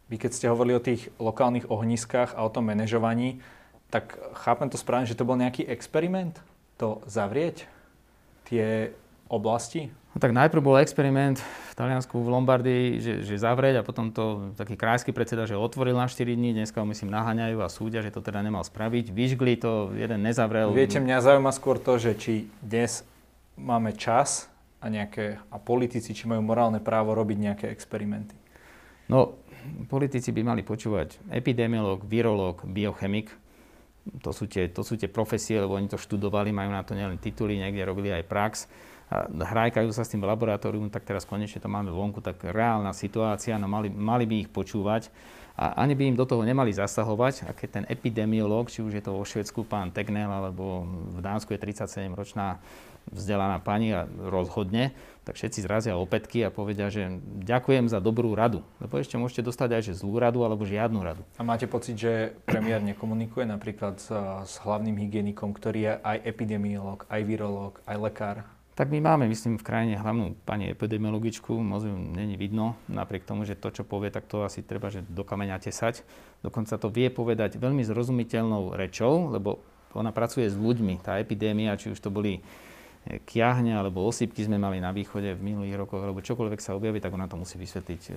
Vy 0.10 0.18
keď 0.18 0.31
ste 0.34 0.50
hovorili 0.50 0.74
o 0.74 0.81
tých 0.81 1.13
lokálnych 1.22 1.69
ohniskách 1.69 2.34
a 2.34 2.42
o 2.42 2.50
tom 2.50 2.66
manažovaní, 2.66 3.45
tak 3.94 4.18
chápem 4.42 4.73
to 4.73 4.81
správne, 4.81 5.06
že 5.06 5.14
to 5.14 5.21
bol 5.21 5.38
nejaký 5.38 5.69
experiment 5.69 6.42
to 6.81 6.97
zavrieť? 7.06 7.69
Tie 8.50 8.90
oblasti? 9.33 9.90
No 10.13 10.21
tak 10.21 10.30
najprv 10.30 10.61
bol 10.61 10.78
experiment 10.78 11.42
v 11.42 11.73
Taliansku, 11.73 12.13
v 12.13 12.30
Lombardii, 12.30 13.02
že, 13.02 13.13
že 13.25 13.42
zavrieť 13.42 13.81
a 13.81 13.87
potom 13.87 14.13
to 14.13 14.54
taký 14.54 14.78
krajský 14.78 15.09
predseda, 15.09 15.49
že 15.49 15.57
otvoril 15.57 15.97
na 15.97 16.06
4 16.06 16.37
dní, 16.37 16.54
dneska 16.54 16.78
ho 16.78 16.85
myslím 16.85 17.09
naháňajú 17.09 17.57
a 17.66 17.68
súdia, 17.73 18.06
že 18.06 18.13
to 18.13 18.21
teda 18.21 18.45
nemal 18.45 18.61
spraviť. 18.61 19.09
Vyžgli 19.09 19.57
to, 19.57 19.90
jeden 19.97 20.21
nezavrel. 20.21 20.69
Viete, 20.69 21.02
mňa 21.02 21.18
zaujíma 21.18 21.49
skôr 21.49 21.81
to, 21.81 21.97
že 21.97 22.13
či 22.13 22.45
dnes 22.61 23.02
máme 23.57 23.97
čas 23.97 24.54
a, 24.78 24.94
nejaké, 24.94 25.42
a 25.49 25.57
politici, 25.57 26.13
či 26.13 26.30
majú 26.30 26.45
morálne 26.45 26.78
právo 26.78 27.18
robiť 27.18 27.37
nejaké 27.42 27.66
experimenty. 27.73 28.37
No, 29.09 29.42
politici 29.90 30.30
by 30.30 30.45
mali 30.45 30.61
počúvať 30.61 31.18
epidemiolog, 31.33 32.06
virológ, 32.06 32.61
biochemik. 32.69 33.33
To 34.21 34.30
sú, 34.30 34.45
tie, 34.45 34.69
to 34.69 34.85
sú 34.85 34.94
tie 34.94 35.09
profesie, 35.09 35.57
lebo 35.57 35.73
oni 35.73 35.90
to 35.90 35.97
študovali, 35.97 36.54
majú 36.54 36.69
na 36.69 36.85
to 36.85 36.94
nielen 36.94 37.18
tituly, 37.18 37.57
niekde 37.57 37.81
robili 37.81 38.13
aj 38.13 38.30
prax 38.30 38.54
hrajkajú 39.30 39.90
sa 39.94 40.04
s 40.04 40.12
tým 40.12 40.24
v 40.24 40.30
tak 40.90 41.06
teraz 41.06 41.24
konečne 41.28 41.62
to 41.62 41.70
máme 41.70 41.94
vonku, 41.94 42.20
tak 42.20 42.42
reálna 42.42 42.92
situácia, 42.96 43.60
no 43.62 43.70
mali, 43.70 43.92
mali 43.92 44.26
by 44.26 44.36
ich 44.48 44.50
počúvať 44.50 45.14
a 45.54 45.86
ani 45.86 45.94
by 45.94 46.10
im 46.10 46.18
do 46.18 46.26
toho 46.26 46.42
nemali 46.42 46.74
zasahovať. 46.74 47.46
A 47.46 47.54
keď 47.54 47.70
ten 47.70 47.86
epidemiológ, 47.86 48.74
či 48.74 48.82
už 48.82 48.98
je 48.98 49.04
to 49.06 49.14
vo 49.14 49.22
Švedsku 49.22 49.62
pán 49.70 49.94
Tegnell, 49.94 50.34
alebo 50.34 50.82
v 51.14 51.22
Dánsku 51.22 51.54
je 51.54 51.62
37-ročná 51.62 52.58
vzdelaná 53.14 53.60
pani 53.62 53.94
a 53.94 54.08
rozhodne, 54.08 54.96
tak 55.28 55.36
všetci 55.36 55.60
zrazia 55.62 56.00
opätky 56.00 56.48
a 56.48 56.50
povedia, 56.50 56.90
že 56.90 57.22
ďakujem 57.46 57.92
za 57.92 58.02
dobrú 58.02 58.34
radu. 58.34 58.66
Lebo 58.82 58.98
ešte 58.98 59.20
môžete 59.20 59.46
dostať 59.46 59.70
aj 59.78 59.82
že 59.92 60.00
zlú 60.00 60.18
radu 60.18 60.42
alebo 60.42 60.66
žiadnu 60.66 61.00
radu. 61.04 61.22
A 61.38 61.46
máte 61.46 61.70
pocit, 61.70 62.00
že 62.00 62.34
premiér 62.48 62.82
nekomunikuje 62.82 63.46
napríklad 63.46 64.00
s, 64.02 64.10
s 64.48 64.54
hlavným 64.64 64.98
hygienikom, 64.98 65.54
ktorý 65.54 65.80
je 65.86 65.94
aj 66.02 66.18
epidemiológ, 66.26 67.06
aj 67.12 67.22
virológ, 67.28 67.74
aj 67.86 67.98
lekár? 68.00 68.38
Tak 68.73 68.89
my 68.89 69.06
máme, 69.06 69.30
myslím, 69.30 69.61
v 69.61 69.68
krajine 69.69 70.01
hlavnú 70.01 70.33
pani 70.49 70.73
epidemiologičku, 70.73 71.53
moc 71.61 71.85
ju 71.85 71.94
není 71.94 72.33
vidno, 72.42 72.73
napriek 72.89 73.21
tomu, 73.21 73.45
že 73.45 73.53
to, 73.53 73.69
čo 73.69 73.85
povie, 73.85 74.09
tak 74.09 74.25
to 74.25 74.42
asi 74.42 74.65
treba, 74.65 74.89
že 74.89 75.06
do 75.06 75.21
kameňa 75.21 75.61
tesať. 75.61 76.01
Dokonca 76.42 76.81
to 76.81 76.89
vie 76.89 77.13
povedať 77.13 77.61
veľmi 77.61 77.85
zrozumiteľnou 77.85 78.73
rečou, 78.73 79.30
lebo 79.30 79.61
ona 79.94 80.09
pracuje 80.09 80.49
s 80.49 80.57
ľuďmi. 80.57 81.06
Tá 81.06 81.21
epidémia, 81.21 81.77
či 81.77 81.94
už 81.94 82.01
to 82.01 82.09
boli 82.09 82.42
kiahne 83.03 83.75
alebo 83.75 84.07
osypky 84.07 84.47
sme 84.47 84.56
mali 84.56 84.80
na 84.80 84.95
východe 84.95 85.35
v 85.35 85.42
minulých 85.44 85.75
rokoch, 85.75 85.99
alebo 85.99 86.23
čokoľvek 86.23 86.59
sa 86.63 86.71
objaví, 86.71 87.03
tak 87.03 87.11
ona 87.11 87.27
to 87.27 87.35
musí 87.35 87.59
vysvetliť 87.59 88.01
e, 88.07 88.11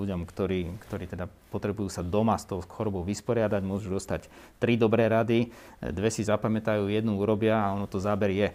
ľuďom, 0.00 0.24
ktorí, 0.24 0.60
ktorí 0.88 1.04
teda 1.12 1.28
potrebujú 1.52 1.92
sa 1.92 2.00
doma 2.00 2.40
s 2.40 2.48
tou 2.48 2.64
chorobou 2.64 3.04
vysporiadať, 3.04 3.60
môžu 3.60 3.92
dostať 3.92 4.32
tri 4.56 4.80
dobré 4.80 5.12
rady, 5.12 5.52
e, 5.52 5.92
dve 5.92 6.08
si 6.08 6.24
zapamätajú, 6.24 6.88
jednu 6.88 7.20
urobia 7.20 7.60
a 7.60 7.76
ono 7.76 7.84
to 7.84 8.00
záber 8.00 8.32
je. 8.32 8.48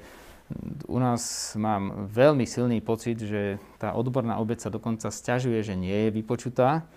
U 0.89 0.97
nás 0.97 1.53
mám 1.53 2.09
veľmi 2.09 2.49
silný 2.49 2.81
pocit, 2.81 3.21
že 3.21 3.61
tá 3.77 3.93
odborná 3.93 4.41
obec 4.41 4.57
sa 4.57 4.73
dokonca 4.73 5.13
stiažuje, 5.13 5.61
že 5.61 5.77
nie 5.77 6.09
je 6.09 6.15
vypočutá, 6.15 6.89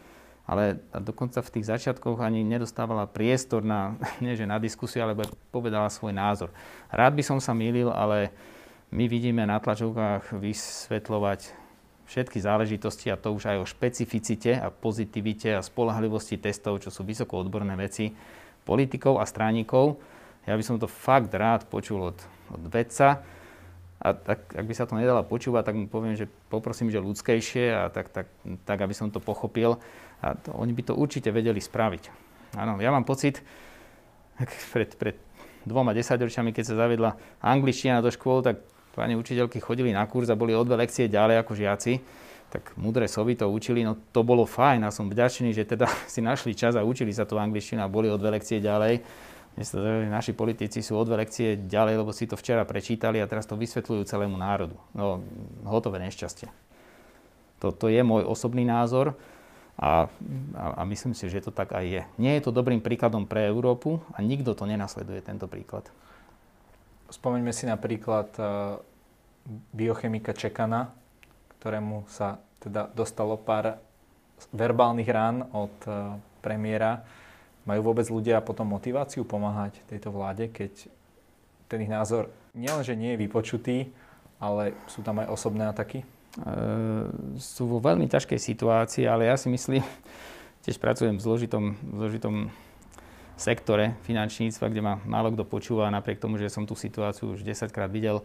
ale 0.49 0.80
dokonca 0.97 1.44
v 1.44 1.52
tých 1.61 1.68
začiatkoch 1.68 2.25
ani 2.25 2.40
nedostávala 2.42 3.04
priestor 3.04 3.61
na, 3.61 4.00
nie 4.25 4.32
že 4.32 4.49
na 4.49 4.56
diskusiu, 4.56 5.04
ale 5.04 5.28
povedala 5.52 5.92
svoj 5.92 6.16
názor. 6.16 6.49
Rád 6.88 7.12
by 7.12 7.23
som 7.23 7.38
sa 7.44 7.52
mýlil, 7.52 7.92
ale 7.92 8.32
my 8.92 9.04
vidíme 9.04 9.44
na 9.44 9.61
tlačovkách 9.61 10.32
vysvetľovať 10.37 11.62
všetky 12.09 12.38
záležitosti 12.44 13.09
a 13.09 13.16
to 13.16 13.32
už 13.32 13.49
aj 13.49 13.56
o 13.61 13.68
špecificite 13.68 14.52
a 14.52 14.68
pozitivite 14.68 15.56
a 15.56 15.64
spolahlivosti 15.64 16.37
testov, 16.37 16.85
čo 16.85 16.92
sú 16.92 17.04
vysoko 17.04 17.40
odborné 17.40 17.73
veci 17.76 18.12
politikov 18.68 19.16
a 19.21 19.25
stránikov. 19.25 19.97
Ja 20.44 20.59
by 20.59 20.64
som 20.64 20.76
to 20.76 20.90
fakt 20.90 21.32
rád 21.32 21.71
počul 21.73 22.12
od, 22.12 22.18
od 22.52 22.62
vedca. 22.68 23.23
A 24.02 24.18
tak, 24.18 24.50
ak 24.50 24.66
by 24.66 24.75
sa 24.75 24.82
to 24.90 24.99
nedala 24.99 25.23
počúvať, 25.23 25.62
tak 25.62 25.78
mu 25.78 25.87
poviem, 25.87 26.18
že 26.18 26.26
poprosím, 26.50 26.90
že 26.90 26.99
ľudskejšie 26.99 27.71
a 27.71 27.87
tak, 27.87 28.11
tak, 28.11 28.26
tak 28.66 28.78
aby 28.82 28.90
som 28.90 29.14
to 29.14 29.23
pochopil. 29.23 29.78
A 30.18 30.35
to, 30.35 30.50
oni 30.59 30.75
by 30.75 30.90
to 30.90 30.99
určite 30.99 31.30
vedeli 31.30 31.62
spraviť. 31.62 32.11
Áno, 32.59 32.82
ja 32.82 32.90
mám 32.90 33.06
pocit, 33.06 33.47
pred, 34.75 34.90
pred 34.99 35.16
dvoma 35.62 35.94
desaťročiami, 35.94 36.50
keď 36.50 36.64
sa 36.66 36.75
zavedla 36.75 37.14
angličtina 37.38 38.02
do 38.02 38.11
škôl, 38.11 38.42
tak 38.42 38.59
pani 38.92 39.14
učiteľky 39.14 39.62
chodili 39.62 39.94
na 39.94 40.04
kurz 40.11 40.28
a 40.28 40.37
boli 40.37 40.52
o 40.52 40.66
dve 40.66 40.82
lekcie 40.82 41.06
ďalej 41.06 41.40
ako 41.40 41.52
žiaci, 41.54 41.92
tak 42.52 42.76
mudré 42.76 43.09
sovy 43.09 43.38
to 43.38 43.49
učili, 43.49 43.80
no 43.80 43.97
to 44.12 44.21
bolo 44.21 44.44
fajn 44.44 44.85
a 44.85 44.92
som 44.92 45.09
vďačný, 45.09 45.56
že 45.56 45.64
teda 45.64 45.88
si 46.12 46.21
našli 46.21 46.52
čas 46.52 46.76
a 46.76 46.85
učili 46.85 47.14
sa 47.14 47.25
tú 47.25 47.38
angličtinu 47.38 47.80
a 47.80 47.88
boli 47.88 48.11
o 48.11 48.18
dve 48.18 48.37
lekcie 48.37 48.61
ďalej. 48.61 49.00
To, 49.52 49.78
naši 50.09 50.32
politici 50.32 50.80
sú 50.80 50.97
o 50.97 51.04
dve 51.04 51.28
lekcie 51.28 51.61
ďalej, 51.61 52.00
lebo 52.00 52.11
si 52.16 52.25
to 52.25 52.40
včera 52.40 52.64
prečítali 52.64 53.21
a 53.21 53.28
teraz 53.28 53.44
to 53.44 53.54
vysvetľujú 53.54 54.02
celému 54.09 54.40
národu. 54.40 54.80
No, 54.97 55.21
hotové 55.68 56.00
nešťastie. 56.00 56.49
Toto 57.61 57.87
je 57.87 58.00
môj 58.00 58.26
osobný 58.26 58.64
názor 58.64 59.14
a, 59.78 60.09
a, 60.56 60.64
a 60.80 60.82
myslím 60.88 61.12
si, 61.12 61.28
že 61.28 61.44
to 61.44 61.52
tak 61.54 61.76
aj 61.76 61.85
je. 61.85 62.02
Nie 62.16 62.40
je 62.40 62.49
to 62.49 62.56
dobrým 62.56 62.80
príkladom 62.80 63.28
pre 63.28 63.47
Európu 63.47 64.00
a 64.16 64.25
nikto 64.25 64.56
to 64.56 64.64
nenasleduje, 64.64 65.21
tento 65.21 65.47
príklad. 65.47 65.87
Spomeňme 67.12 67.52
si 67.52 67.68
napríklad 67.68 68.32
uh, 68.40 68.80
biochemika 69.76 70.32
Čekana, 70.32 70.97
ktorému 71.61 72.09
sa 72.09 72.40
teda 72.59 72.88
dostalo 72.88 73.37
pár 73.37 73.78
verbálnych 74.50 75.11
rán 75.12 75.44
od 75.52 75.76
uh, 75.87 76.16
premiéra. 76.40 77.04
Majú 77.62 77.81
vôbec 77.95 78.07
ľudia 78.11 78.42
potom 78.42 78.66
motiváciu 78.66 79.23
pomáhať 79.23 79.78
tejto 79.87 80.11
vláde, 80.11 80.50
keď 80.50 80.90
ten 81.71 81.78
ich 81.83 81.92
názor 81.92 82.28
nielenže 82.52 82.92
nie 82.99 83.14
je 83.14 83.23
vypočutý, 83.23 83.76
ale 84.42 84.75
sú 84.90 85.00
tam 85.07 85.23
aj 85.23 85.31
osobné 85.31 85.71
ataky? 85.71 86.02
E, 86.02 86.07
sú 87.38 87.71
vo 87.71 87.78
veľmi 87.78 88.11
ťažkej 88.11 88.40
situácii, 88.40 89.04
ale 89.07 89.31
ja 89.31 89.38
si 89.38 89.47
myslím, 89.47 89.81
tiež 90.66 90.83
pracujem 90.83 91.16
v 91.16 91.23
zložitom, 91.23 91.64
v 91.78 91.97
zložitom 92.02 92.35
sektore 93.38 93.97
finančníctva, 94.04 94.66
kde 94.69 94.83
ma 94.83 94.95
málo 95.07 95.33
kto 95.33 95.47
počúva, 95.47 95.88
napriek 95.88 96.21
tomu, 96.21 96.37
že 96.37 96.52
som 96.52 96.69
tú 96.69 96.76
situáciu 96.76 97.38
už 97.38 97.47
10 97.47 97.71
krát 97.71 97.88
videl, 97.88 98.21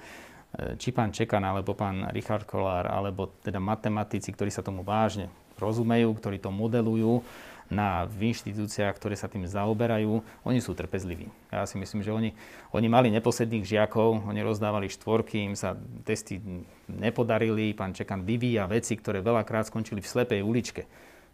e, 0.57 0.75
či 0.81 0.89
pán 0.89 1.13
Čekan, 1.13 1.45
alebo 1.45 1.77
pán 1.77 2.09
Richard 2.09 2.49
Kolár, 2.49 2.89
alebo 2.89 3.37
teda 3.45 3.61
matematici, 3.61 4.33
ktorí 4.33 4.49
sa 4.49 4.65
tomu 4.65 4.81
vážne 4.81 5.29
rozumejú, 5.57 6.13
ktorí 6.17 6.37
to 6.37 6.53
modelujú 6.53 7.21
na, 7.67 8.07
v 8.07 8.31
inštitúciách, 8.31 8.95
ktoré 8.95 9.15
sa 9.19 9.27
tým 9.27 9.43
zaoberajú, 9.43 10.23
oni 10.47 10.59
sú 10.63 10.71
trpezliví. 10.71 11.27
Ja 11.51 11.67
si 11.67 11.75
myslím, 11.75 12.01
že 12.03 12.15
oni, 12.15 12.31
oni 12.71 12.87
mali 12.87 13.11
neposledných 13.11 13.67
žiakov, 13.67 14.23
oni 14.23 14.39
rozdávali 14.39 14.87
štvorky, 14.87 15.43
im 15.43 15.55
sa 15.55 15.75
testy 16.07 16.39
nepodarili, 16.87 17.75
pán 17.75 17.91
Čekan 17.91 18.23
vyvíja 18.23 18.67
veci, 18.71 18.95
ktoré 18.95 19.19
veľakrát 19.19 19.67
skončili 19.67 19.99
v 19.99 20.11
slepej 20.11 20.41
uličke 20.43 20.83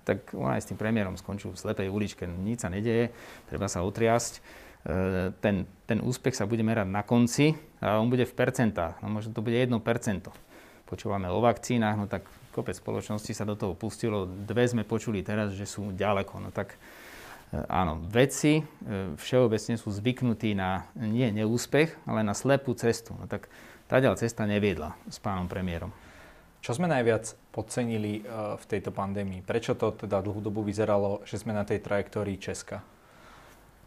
tak 0.04 0.36
on 0.36 0.52
aj 0.52 0.62
s 0.62 0.70
tým 0.70 0.80
premiérom 0.80 1.16
skončil 1.16 1.56
v 1.56 1.60
slepej 1.60 1.88
uličke. 1.88 2.28
Nič 2.28 2.68
sa 2.68 2.70
nedeje, 2.70 3.16
treba 3.48 3.72
sa 3.72 3.88
otriasť. 3.88 4.34
E, 4.36 4.42
ten, 5.40 5.64
ten 5.88 6.04
úspech 6.04 6.36
sa 6.36 6.44
bude 6.44 6.62
merať 6.62 6.92
na 6.92 7.08
konci 7.08 7.56
a 7.80 8.04
on 8.04 8.12
bude 8.12 8.28
v 8.28 8.36
percentách. 8.36 9.00
No 9.00 9.08
možno 9.08 9.32
to 9.32 9.40
bude 9.40 9.56
1%. 9.56 9.72
Počúvame 10.84 11.32
o 11.32 11.40
vakcínach, 11.40 11.96
no 11.96 12.06
tak 12.12 12.28
kopec 12.54 12.78
spoločnosti 12.78 13.34
sa 13.34 13.50
do 13.50 13.58
toho 13.58 13.74
pustilo. 13.74 14.30
Dve 14.30 14.70
sme 14.70 14.86
počuli 14.86 15.26
teraz, 15.26 15.58
že 15.58 15.66
sú 15.66 15.90
ďaleko. 15.90 16.38
No 16.38 16.50
tak 16.54 16.78
e, 17.52 17.58
áno, 17.66 17.98
vedci 18.06 18.62
e, 18.62 18.64
všeobecne 19.18 19.82
sú 19.82 19.90
zvyknutí 19.90 20.54
na 20.54 20.86
nie 20.94 21.34
neúspech, 21.34 22.06
ale 22.06 22.22
na 22.22 22.38
slepú 22.38 22.78
cestu. 22.78 23.18
No 23.18 23.26
tak 23.26 23.50
tá 23.90 23.98
cesta 24.16 24.46
neviedla 24.46 24.94
s 25.10 25.18
pánom 25.18 25.50
premiérom. 25.50 25.90
Čo 26.64 26.80
sme 26.80 26.88
najviac 26.88 27.36
podcenili 27.52 28.24
uh, 28.24 28.56
v 28.56 28.66
tejto 28.72 28.96
pandémii? 28.96 29.44
Prečo 29.44 29.76
to 29.76 29.92
teda 29.92 30.24
dlhú 30.24 30.40
dobu 30.40 30.64
vyzeralo, 30.64 31.20
že 31.28 31.36
sme 31.36 31.52
na 31.52 31.68
tej 31.68 31.84
trajektórii 31.84 32.40
Česka? 32.40 32.80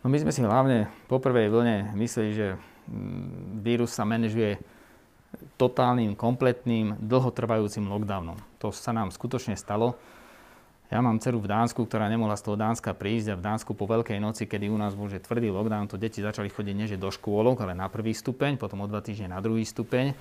No 0.04 0.12
my 0.12 0.20
sme 0.20 0.28
si 0.28 0.44
hlavne 0.44 0.92
po 1.08 1.16
prvej 1.16 1.48
vlne 1.48 1.96
mysleli, 1.96 2.30
že 2.36 2.48
mm, 2.86 3.64
vírus 3.64 3.96
sa 3.96 4.04
manažuje 4.04 4.60
totálnym, 5.56 6.16
kompletným, 6.16 7.00
dlhotrvajúcim 7.00 7.88
lockdownom. 7.88 8.36
To 8.60 8.72
sa 8.72 8.92
nám 8.92 9.12
skutočne 9.12 9.56
stalo. 9.56 9.96
Ja 10.86 11.02
mám 11.02 11.18
dceru 11.18 11.42
v 11.42 11.50
Dánsku, 11.50 11.82
ktorá 11.82 12.06
nemohla 12.06 12.38
z 12.38 12.46
toho 12.46 12.54
Dánska 12.54 12.94
prísť 12.94 13.34
a 13.34 13.38
v 13.38 13.42
Dánsku 13.42 13.74
po 13.74 13.90
Veľkej 13.90 14.22
noci, 14.22 14.46
kedy 14.46 14.70
u 14.70 14.78
nás 14.78 14.94
bol 14.94 15.10
že 15.10 15.18
tvrdý 15.18 15.50
lockdown, 15.50 15.90
to 15.90 15.98
deti 15.98 16.22
začali 16.22 16.46
chodiť 16.46 16.74
nie 16.78 16.86
do 16.94 17.10
škôlok, 17.10 17.66
ale 17.66 17.74
na 17.74 17.90
prvý 17.90 18.14
stupeň, 18.14 18.54
potom 18.54 18.82
o 18.82 18.86
dva 18.86 19.02
týždne 19.02 19.34
na 19.34 19.42
druhý 19.42 19.66
stupeň 19.66 20.14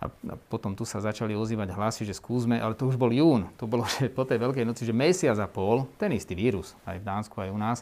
a 0.00 0.08
potom 0.48 0.72
tu 0.76 0.88
sa 0.88 1.00
začali 1.00 1.36
ozývať 1.36 1.76
hlasy, 1.76 2.08
že 2.08 2.16
skúsme, 2.16 2.56
ale 2.56 2.72
to 2.76 2.88
už 2.88 2.96
bol 2.96 3.12
jún. 3.12 3.48
To 3.60 3.68
bolo 3.68 3.84
že 3.88 4.08
po 4.12 4.24
tej 4.28 4.40
veľkej 4.40 4.64
noci, 4.64 4.84
že 4.84 4.96
mesiac 4.96 5.36
a 5.40 5.48
pol, 5.48 5.88
ten 5.96 6.12
istý 6.12 6.36
vírus, 6.36 6.72
aj 6.84 7.00
v 7.00 7.04
Dánsku, 7.04 7.36
aj 7.40 7.52
u 7.52 7.58
nás, 7.60 7.78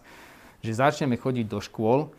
že 0.62 0.75
začneme 0.75 1.14
chodiť 1.14 1.47
do 1.47 1.58
škôl. 1.62 2.11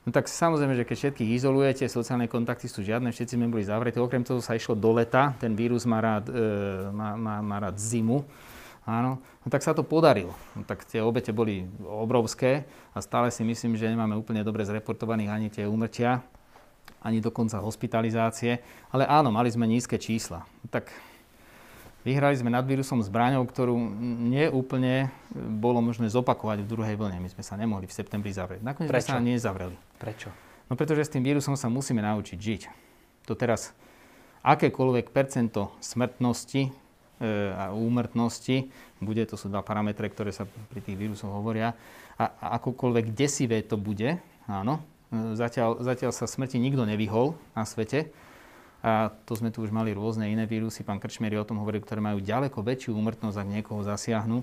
No 0.00 0.10
tak 0.16 0.32
samozrejme, 0.32 0.72
že 0.80 0.88
keď 0.88 0.96
všetkých 0.96 1.30
izolujete, 1.36 1.84
sociálne 1.84 2.24
kontakty 2.24 2.72
sú 2.72 2.80
žiadne, 2.80 3.12
všetci 3.12 3.36
sme 3.36 3.52
boli 3.52 3.68
zavretí. 3.68 4.00
Okrem 4.00 4.24
toho 4.24 4.40
sa 4.40 4.56
išlo 4.56 4.72
do 4.72 4.96
leta, 4.96 5.36
ten 5.36 5.52
vírus 5.52 5.84
má 5.84 6.00
rád, 6.00 6.32
e, 6.32 6.40
má, 6.88 7.20
má, 7.20 7.34
má 7.44 7.56
rád 7.60 7.76
zimu. 7.76 8.24
Áno, 8.88 9.20
no 9.20 9.48
tak 9.52 9.60
sa 9.60 9.76
to 9.76 9.84
podarilo. 9.84 10.32
No 10.56 10.64
tak 10.64 10.88
tie 10.88 11.04
obete 11.04 11.36
boli 11.36 11.68
obrovské 11.84 12.64
a 12.96 13.04
stále 13.04 13.28
si 13.28 13.44
myslím, 13.44 13.76
že 13.76 13.92
nemáme 13.92 14.16
úplne 14.16 14.40
dobre 14.40 14.64
zreportovaných 14.64 15.30
ani 15.30 15.48
tie 15.52 15.68
úmrtia 15.68 16.24
ani 17.00 17.20
dokonca 17.20 17.60
hospitalizácie. 17.60 18.60
Ale 18.92 19.08
áno, 19.08 19.32
mali 19.32 19.48
sme 19.48 19.64
nízke 19.64 19.96
čísla. 19.96 20.44
Tak 20.68 20.92
vyhrali 22.06 22.36
sme 22.36 22.50
nad 22.52 22.64
vírusom 22.64 23.04
zbraňou, 23.04 23.44
ktorú 23.44 23.76
neúplne 24.30 25.12
bolo 25.34 25.84
možné 25.84 26.08
zopakovať 26.08 26.64
v 26.64 26.68
druhej 26.68 26.94
vlne. 26.96 27.20
My 27.20 27.28
sme 27.28 27.44
sa 27.44 27.54
nemohli 27.56 27.88
v 27.88 27.94
septembri 27.94 28.32
zavrieť. 28.32 28.64
Nakoniec 28.64 28.90
Prečo? 28.90 29.12
sme 29.12 29.18
sa 29.18 29.22
nezavreli. 29.22 29.76
Prečo? 30.00 30.28
No 30.70 30.78
pretože 30.78 31.06
s 31.06 31.12
tým 31.12 31.26
vírusom 31.26 31.58
sa 31.58 31.66
musíme 31.66 32.00
naučiť 32.00 32.38
žiť. 32.38 32.62
To 33.26 33.34
teraz 33.34 33.74
akékoľvek 34.46 35.12
percento 35.12 35.76
smrtnosti 35.82 36.68
e, 36.68 36.70
a 37.52 37.74
úmrtnosti, 37.76 38.70
bude, 39.02 39.22
to 39.28 39.36
sú 39.36 39.52
dva 39.52 39.60
parametre, 39.60 40.08
ktoré 40.08 40.32
sa 40.32 40.48
pri 40.48 40.80
tých 40.80 40.96
vírusoch 40.96 41.28
hovoria, 41.28 41.76
a, 42.16 42.24
a 42.28 42.46
akokoľvek 42.60 43.12
desivé 43.12 43.60
to 43.66 43.76
bude, 43.76 44.16
áno, 44.48 44.80
Zatiaľ, 45.10 45.82
zatiaľ 45.82 46.14
sa 46.14 46.30
smrti 46.30 46.62
nikto 46.62 46.86
nevyhol 46.86 47.34
na 47.58 47.66
svete. 47.66 48.14
A 48.80 49.12
to 49.28 49.36
sme 49.36 49.52
tu 49.52 49.60
už 49.60 49.68
mali 49.68 49.92
rôzne 49.92 50.24
iné 50.32 50.48
vírusy, 50.48 50.80
pán 50.80 50.96
Krčmieri 50.96 51.36
o 51.36 51.44
tom 51.44 51.60
hovoril, 51.60 51.84
ktoré 51.84 52.00
majú 52.00 52.16
ďaleko 52.24 52.64
väčšiu 52.64 52.96
úmrtnosť, 52.96 53.36
ak 53.36 53.48
niekoho 53.48 53.84
zasiahnu. 53.84 54.40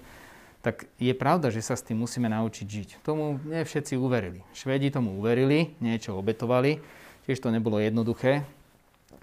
Tak 0.61 0.89
je 1.01 1.13
pravda, 1.17 1.49
že 1.49 1.65
sa 1.65 1.73
s 1.73 1.85
tým 1.85 2.01
musíme 2.01 2.29
naučiť 2.29 2.67
žiť. 2.67 2.89
Tomu 3.01 3.41
nie 3.45 3.65
všetci 3.65 3.97
uverili. 3.97 4.45
Švedi 4.53 4.93
tomu 4.93 5.17
uverili, 5.17 5.73
niečo 5.81 6.17
obetovali. 6.17 6.81
Tiež 7.25 7.41
to 7.41 7.49
nebolo 7.49 7.81
jednoduché. 7.81 8.45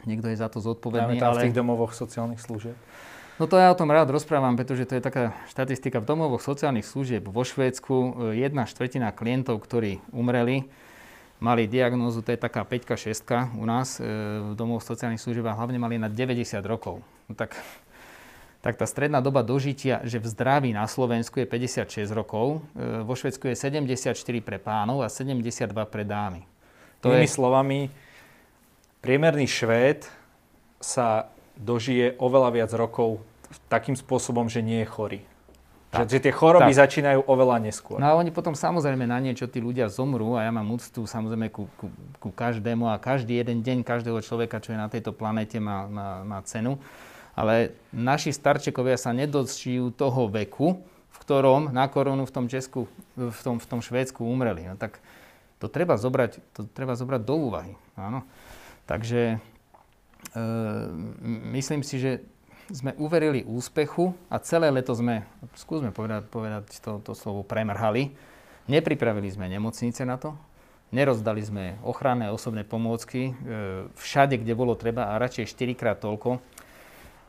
Niekto 0.04 0.30
je 0.30 0.36
za 0.36 0.50
to 0.50 0.58
zodpovedný. 0.58 1.18
Máme 1.18 1.22
tam 1.22 1.32
ale... 1.34 1.40
v 1.40 1.44
tých 1.48 1.58
domovoch 1.58 1.94
sociálnych 1.94 2.42
služieb. 2.42 2.74
No 3.34 3.50
to 3.50 3.58
ja 3.58 3.74
o 3.74 3.78
tom 3.78 3.90
rád 3.90 4.14
rozprávam, 4.14 4.54
pretože 4.54 4.86
to 4.86 4.94
je 4.94 5.02
taká 5.02 5.34
štatistika 5.50 5.98
v 5.98 6.06
domovoch 6.06 6.38
sociálnych 6.38 6.86
služieb 6.86 7.26
vo 7.26 7.42
Švédsku. 7.42 8.30
Jedna 8.30 8.62
štvrtina 8.62 9.10
klientov, 9.10 9.58
ktorí 9.58 9.98
umreli, 10.14 10.70
mali 11.42 11.66
diagnózu, 11.66 12.22
to 12.22 12.32
je 12.34 12.40
taká 12.40 12.62
5 12.62 12.94
6 12.94 13.58
u 13.58 13.64
nás 13.66 13.98
e, 13.98 14.04
v 14.40 14.52
domov 14.54 14.82
sociálnych 14.82 15.20
služieb 15.20 15.46
a 15.46 15.56
hlavne 15.56 15.78
mali 15.78 15.98
na 15.98 16.08
90 16.08 16.58
rokov. 16.64 17.02
No 17.26 17.34
tak, 17.34 17.58
tak 18.62 18.78
tá 18.78 18.86
stredná 18.86 19.18
doba 19.18 19.42
dožitia, 19.42 20.00
že 20.06 20.22
v 20.22 20.26
zdraví 20.30 20.70
na 20.72 20.86
Slovensku 20.86 21.42
je 21.42 21.46
56 21.46 22.10
rokov, 22.14 22.62
e, 22.78 23.02
vo 23.02 23.14
Švedsku 23.18 23.50
je 23.50 23.56
74 23.58 24.14
pre 24.40 24.56
pánov 24.62 25.02
a 25.04 25.08
72 25.10 25.68
pre 25.90 26.04
dámy. 26.06 26.46
To 27.04 27.12
Inými 27.12 27.28
je... 27.28 27.36
slovami, 27.36 27.80
priemerný 29.04 29.44
Švéd 29.44 30.08
sa 30.80 31.28
dožije 31.58 32.16
oveľa 32.16 32.50
viac 32.50 32.70
rokov 32.72 33.20
takým 33.68 33.94
spôsobom, 33.94 34.48
že 34.48 34.64
nie 34.64 34.82
je 34.82 34.88
chorý. 34.88 35.20
Tak. 35.94 36.10
Že, 36.10 36.18
že 36.18 36.18
tie 36.26 36.32
choroby 36.34 36.74
tak. 36.74 36.82
začínajú 36.82 37.22
oveľa 37.30 37.62
neskôr. 37.62 38.02
No 38.02 38.10
a 38.10 38.18
oni 38.18 38.34
potom 38.34 38.58
samozrejme 38.58 39.06
na 39.06 39.22
niečo 39.22 39.46
tí 39.46 39.62
ľudia 39.62 39.86
zomrú 39.86 40.34
a 40.34 40.42
ja 40.42 40.50
mám 40.50 40.66
úctu 40.74 41.06
samozrejme 41.06 41.54
ku, 41.54 41.70
ku, 41.78 41.86
ku 42.18 42.30
každému 42.34 42.90
a 42.90 42.98
každý 42.98 43.38
jeden 43.38 43.62
deň 43.62 43.86
každého 43.86 44.18
človeka, 44.18 44.58
čo 44.58 44.74
je 44.74 44.78
na 44.82 44.90
tejto 44.90 45.14
planete, 45.14 45.62
má, 45.62 45.86
má, 45.86 46.08
má 46.26 46.38
cenu. 46.42 46.82
Ale 47.38 47.78
naši 47.94 48.34
starčekovia 48.34 48.98
sa 48.98 49.14
nedožijú 49.14 49.94
toho 49.94 50.26
veku, 50.26 50.82
v 51.14 51.16
ktorom 51.22 51.70
na 51.70 51.86
koronu 51.86 52.26
v 52.26 52.34
tom 52.34 52.46
Česku, 52.50 52.90
v 53.14 53.40
tom, 53.46 53.62
v 53.62 53.66
tom 53.70 53.78
Švédsku 53.78 54.26
umreli. 54.26 54.66
No 54.66 54.74
tak 54.74 54.98
to 55.62 55.70
treba 55.70 55.94
zobrať, 55.94 56.42
to 56.50 56.66
treba 56.74 56.98
zobrať 56.98 57.22
do 57.22 57.34
úvahy. 57.38 57.78
Áno. 57.94 58.26
Takže 58.90 59.38
e, 60.34 60.42
myslím 61.54 61.86
si, 61.86 62.02
že 62.02 62.26
sme 62.72 62.96
uverili 62.96 63.44
úspechu 63.44 64.16
a 64.32 64.40
celé 64.40 64.72
leto 64.72 64.96
sme, 64.96 65.26
skúsme 65.52 65.92
povedať, 65.92 66.24
povedať 66.32 66.64
to, 66.80 67.02
to 67.04 67.12
slovo, 67.12 67.44
premrhali. 67.44 68.16
Nepripravili 68.64 69.28
sme 69.28 69.52
nemocnice 69.52 70.08
na 70.08 70.16
to, 70.16 70.32
nerozdali 70.88 71.44
sme 71.44 71.76
ochranné 71.84 72.32
osobné 72.32 72.64
pomôcky 72.64 73.28
e, 73.28 73.32
všade, 73.92 74.40
kde 74.40 74.56
bolo 74.56 74.72
treba 74.72 75.12
a 75.12 75.20
radšej 75.20 75.52
4 75.52 75.76
krát 75.76 75.98
toľko. 76.00 76.40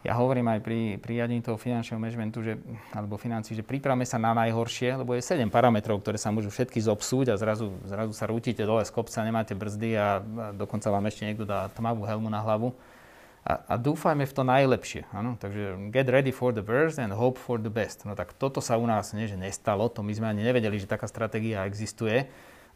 Ja 0.06 0.13
hovorím 0.22 0.46
aj 0.54 0.62
pri, 0.62 1.01
pri 1.01 1.18
riadení 1.18 1.42
toho 1.42 1.58
finančného 1.58 1.98
managementu, 1.98 2.46
že, 2.46 2.62
alebo 2.94 3.18
financí, 3.18 3.58
že 3.58 3.65
pripravme 3.65 4.06
sa 4.06 4.22
na 4.22 4.38
najhoršie, 4.38 5.01
lebo 5.01 5.18
je 5.18 5.25
7 5.25 5.50
parametrov, 5.50 5.98
ktoré 6.00 6.22
sa 6.22 6.30
môžu 6.30 6.54
všetky 6.54 6.77
zobsúť 6.77 7.34
a 7.34 7.36
zrazu, 7.42 7.74
zrazu 7.89 8.13
sa 8.13 8.30
rútite 8.30 8.62
dole 8.62 8.86
z 8.86 8.94
kopca, 8.94 9.25
nemáte 9.25 9.58
brzdy 9.58 9.98
a, 9.98 10.22
a 10.22 10.46
dokonca 10.54 10.94
vám 10.94 11.10
ešte 11.10 11.25
niekto 11.25 11.44
dá 11.44 11.74
tmavú 11.74 12.06
helmu 12.06 12.30
na 12.30 12.39
hlavu 12.39 12.72
a, 13.46 13.62
a 13.70 13.74
dúfajme 13.78 14.25
v 14.25 14.34
to 14.34 14.42
najlepšie. 14.42 15.06
Ano? 15.14 15.38
Takže 15.38 15.94
get 15.94 16.10
ready 16.10 16.34
for 16.34 16.50
the 16.50 16.66
worst 16.66 16.98
and 16.98 17.14
hope 17.14 17.38
for 17.38 17.62
the 17.62 17.70
best. 17.70 18.02
No 18.02 18.18
tak 18.18 18.34
toto 18.34 18.58
sa 18.58 18.82
u 18.82 18.90
nás 18.90 19.14
nie, 19.14 19.30
že 19.30 19.38
nestalo, 19.38 19.86
to 19.94 20.02
my 20.02 20.10
sme 20.18 20.34
ani 20.34 20.42
nevedeli, 20.42 20.82
že 20.82 20.90
taká 20.90 21.06
stratégia 21.06 21.70
existuje. 21.70 22.25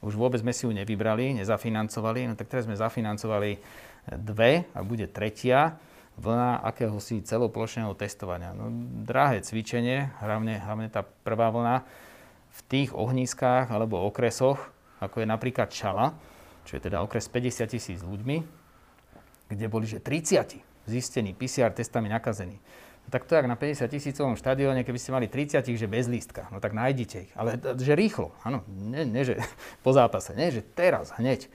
Už 0.05 0.13
vôbec 0.13 0.39
sme 0.39 0.53
si 0.53 0.69
ju 0.69 0.71
nevybrali, 0.71 1.41
nezafinancovali, 1.41 2.29
no 2.29 2.33
tak 2.37 2.47
teraz 2.47 2.69
sme 2.69 2.77
zafinancovali 2.77 3.59
dve 4.13 4.69
a 4.71 4.79
bude 4.85 5.09
tretia 5.09 5.75
vlna 6.21 6.61
akéhosi 6.61 7.25
celoplošného 7.25 7.91
testovania. 7.97 8.53
No, 8.53 8.69
drahé 9.03 9.41
cvičenie, 9.41 10.13
hlavne, 10.21 10.61
hlavne 10.61 10.87
tá 10.87 11.01
prvá 11.03 11.49
vlna, 11.49 11.83
v 12.49 12.59
tých 12.67 12.89
ohniskách 12.93 13.69
alebo 13.69 14.01
okresoch, 14.05 14.59
ako 14.99 15.23
je 15.23 15.27
napríklad 15.29 15.69
Čala, 15.71 16.17
čo 16.67 16.77
je 16.77 16.81
teda 16.85 16.99
okres 17.01 17.31
50 17.31 17.71
tisíc 17.71 17.99
ľuďmi, 18.03 18.58
kde 19.49 19.65
boli 19.67 19.89
že 19.89 19.97
30 19.99 20.61
zistení 20.85 21.33
PCR 21.33 21.73
testami 21.73 22.09
nakazení. 22.09 22.57
No 23.05 23.09
tak 23.09 23.25
to 23.25 23.33
jak 23.33 23.49
na 23.49 23.57
50 23.57 23.89
tisícovom 23.89 24.37
štadióne, 24.37 24.85
keby 24.85 24.99
ste 25.01 25.13
mali 25.13 25.25
30, 25.25 25.65
že 25.65 25.87
bez 25.89 26.05
lístka, 26.05 26.45
no 26.53 26.61
tak 26.61 26.77
nájdite 26.77 27.29
ich. 27.29 27.33
Ale 27.33 27.57
že 27.77 27.97
rýchlo, 27.97 28.33
áno, 28.45 28.61
nie, 28.69 29.05
nie 29.05 29.25
že 29.25 29.41
po 29.85 29.93
zápase, 29.93 30.37
nie, 30.37 30.53
že 30.53 30.61
teraz, 30.61 31.13
hneď. 31.17 31.49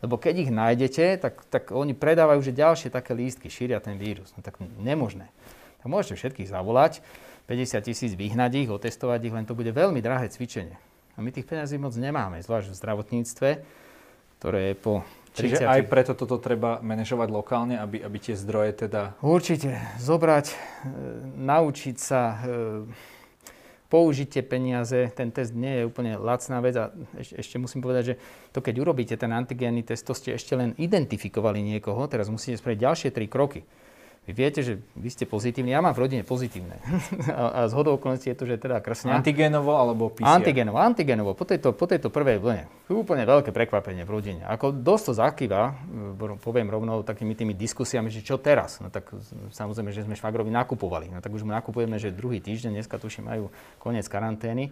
Lebo 0.00 0.16
keď 0.16 0.48
ich 0.48 0.50
nájdete, 0.54 1.20
tak, 1.20 1.44
tak 1.52 1.76
oni 1.76 1.92
predávajú 1.92 2.40
že 2.40 2.56
ďalšie 2.56 2.88
také 2.88 3.12
lístky, 3.12 3.52
šíria 3.52 3.84
ten 3.84 4.00
vírus. 4.00 4.32
No 4.32 4.40
tak 4.40 4.56
nemožné. 4.80 5.28
Tak 5.84 5.88
môžete 5.92 6.16
všetkých 6.16 6.48
zavolať, 6.48 7.04
50 7.50 7.84
tisíc 7.84 8.12
vyhnať 8.16 8.64
ich, 8.64 8.68
otestovať 8.72 9.20
ich, 9.28 9.34
len 9.34 9.44
to 9.44 9.58
bude 9.58 9.68
veľmi 9.68 10.00
drahé 10.00 10.32
cvičenie. 10.32 10.78
A 11.16 11.20
my 11.20 11.34
tých 11.34 11.44
peniazí 11.44 11.76
moc 11.76 11.92
nemáme, 11.98 12.40
zvlášť 12.40 12.72
v 12.72 12.78
zdravotníctve, 12.80 13.48
ktoré 14.40 14.72
je 14.72 14.74
po 14.78 15.04
Čiže 15.30 15.62
30. 15.62 15.74
aj 15.78 15.80
preto 15.86 16.12
toto 16.18 16.42
treba 16.42 16.82
manažovať 16.82 17.28
lokálne, 17.30 17.78
aby, 17.78 18.02
aby 18.02 18.16
tie 18.18 18.34
zdroje 18.34 18.86
teda... 18.86 19.14
Určite. 19.22 19.78
Zobrať, 20.02 20.46
e, 20.50 20.54
naučiť 21.38 21.96
sa, 21.96 22.42
e, 22.42 22.90
použiť 23.90 24.28
tie 24.30 24.42
peniaze. 24.46 25.10
Ten 25.14 25.34
test 25.34 25.54
nie 25.54 25.82
je 25.82 25.86
úplne 25.86 26.18
lacná 26.18 26.62
vec 26.62 26.78
a 26.78 26.94
ešte, 27.18 27.34
ešte 27.42 27.56
musím 27.58 27.82
povedať, 27.82 28.14
že 28.14 28.18
to 28.54 28.62
keď 28.62 28.74
urobíte 28.82 29.14
ten 29.18 29.34
antigénny 29.34 29.82
test, 29.82 30.06
to 30.06 30.14
ste 30.14 30.38
ešte 30.38 30.54
len 30.54 30.78
identifikovali 30.78 31.58
niekoho, 31.62 32.06
teraz 32.06 32.30
musíte 32.30 32.58
spraviť 32.62 32.78
ďalšie 32.78 33.10
tri 33.10 33.26
kroky. 33.26 33.66
Vy 34.28 34.36
viete, 34.36 34.60
že 34.60 34.84
vy 34.94 35.08
ste 35.08 35.24
pozitívni, 35.24 35.72
ja 35.72 35.80
mám 35.80 35.96
v 35.96 36.04
rodine 36.04 36.22
pozitívne. 36.22 36.76
a, 37.32 37.64
a 37.64 37.72
z 37.72 37.72
hodou 37.72 37.96
okolností 37.96 38.28
je 38.28 38.36
to, 38.36 38.44
že 38.44 38.60
teda 38.60 38.78
krsňa. 38.84 39.16
Antigénovo 39.16 39.72
alebo 39.72 40.12
PCR? 40.12 40.36
Antigénovo, 40.36 40.76
antigénovo. 40.76 41.32
Po 41.32 41.48
tejto, 41.48 41.72
po 41.72 41.88
tejto 41.88 42.12
prvej 42.12 42.36
vlne. 42.36 42.68
Úplne 42.92 43.24
veľké 43.24 43.48
prekvapenie 43.48 44.04
v 44.04 44.10
rodine. 44.12 44.42
Ako 44.44 44.76
dosť 44.76 45.04
to 45.08 45.12
zakýva, 45.16 45.72
poviem 46.44 46.68
rovno 46.68 47.00
takými 47.00 47.32
tými 47.32 47.56
diskusiami, 47.56 48.12
že 48.12 48.20
čo 48.20 48.36
teraz. 48.36 48.84
No 48.84 48.92
tak 48.92 49.08
samozrejme, 49.56 49.88
že 49.88 50.04
sme 50.04 50.14
švagrovi 50.14 50.52
nakupovali. 50.52 51.08
No 51.08 51.24
tak 51.24 51.32
už 51.32 51.42
mu 51.42 51.56
nakupujeme, 51.56 51.96
že 51.96 52.12
druhý 52.12 52.44
týždeň, 52.44 52.76
dneska 52.76 53.00
tuším 53.00 53.24
majú 53.24 53.48
koniec 53.80 54.04
karantény. 54.04 54.68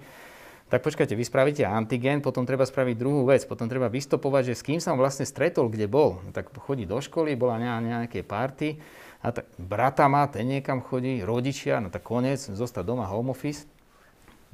Tak 0.68 0.84
počkajte, 0.84 1.16
vy 1.16 1.24
spravíte 1.24 1.64
antigen, 1.64 2.20
potom 2.20 2.44
treba 2.44 2.68
spraviť 2.68 2.92
druhú 3.00 3.24
vec, 3.24 3.40
potom 3.48 3.72
treba 3.72 3.88
vystopovať, 3.88 4.52
že 4.52 4.54
s 4.54 4.62
kým 4.62 4.78
sa 4.84 4.92
on 4.92 5.00
vlastne 5.00 5.24
stretol, 5.24 5.72
kde 5.72 5.88
bol. 5.88 6.20
No 6.20 6.28
tak 6.28 6.52
chodí 6.61 6.84
do 6.84 7.00
školy, 7.00 7.32
bola 7.40 7.56
nejaké 7.56 8.20
party, 8.20 8.76
a 9.18 9.35
tak 9.35 9.50
brata 9.59 10.07
má, 10.07 10.31
ten 10.31 10.46
niekam 10.46 10.78
chodí, 10.78 11.26
rodičia, 11.26 11.83
no 11.83 11.90
tak 11.90 12.07
koniec, 12.07 12.38
zostať 12.38 12.87
doma 12.87 13.11
home 13.11 13.35
office. 13.35 13.66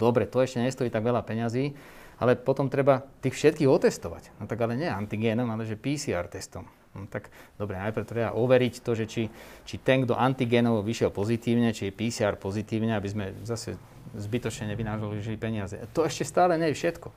Dobre, 0.01 0.25
to 0.25 0.41
ešte 0.41 0.65
nestojí 0.65 0.89
tak 0.89 1.05
veľa 1.05 1.21
peňazí, 1.21 1.77
ale 2.19 2.35
potom 2.35 2.73
treba 2.73 3.05
tých 3.21 3.37
všetkých 3.37 3.69
otestovať. 3.69 4.33
No 4.41 4.49
tak 4.49 4.59
ale 4.65 4.81
nie 4.81 4.89
antigénom, 4.89 5.47
ale 5.53 5.69
že 5.69 5.77
PCR 5.77 6.27
testom. 6.27 6.65
No 6.95 7.11
tak 7.11 7.29
dobre, 7.59 7.77
najprv 7.77 8.07
treba 8.07 8.31
overiť 8.33 8.75
to, 8.81 8.95
že 8.95 9.05
či, 9.11 9.23
či 9.67 9.77
ten, 9.83 10.07
kto 10.07 10.15
antigénovo 10.15 10.81
vyšiel 10.81 11.11
pozitívne, 11.11 11.75
či 11.75 11.91
je 11.91 11.97
PCR 11.97 12.39
pozitívne, 12.39 12.95
aby 12.95 13.09
sme 13.11 13.25
zase 13.43 13.75
zbytočne 14.15 14.71
nevynážali 14.71 15.37
peniaze. 15.37 15.77
To 15.93 16.07
ešte 16.07 16.23
stále 16.23 16.55
nie 16.55 16.71
je 16.71 16.79
všetko. 16.79 17.09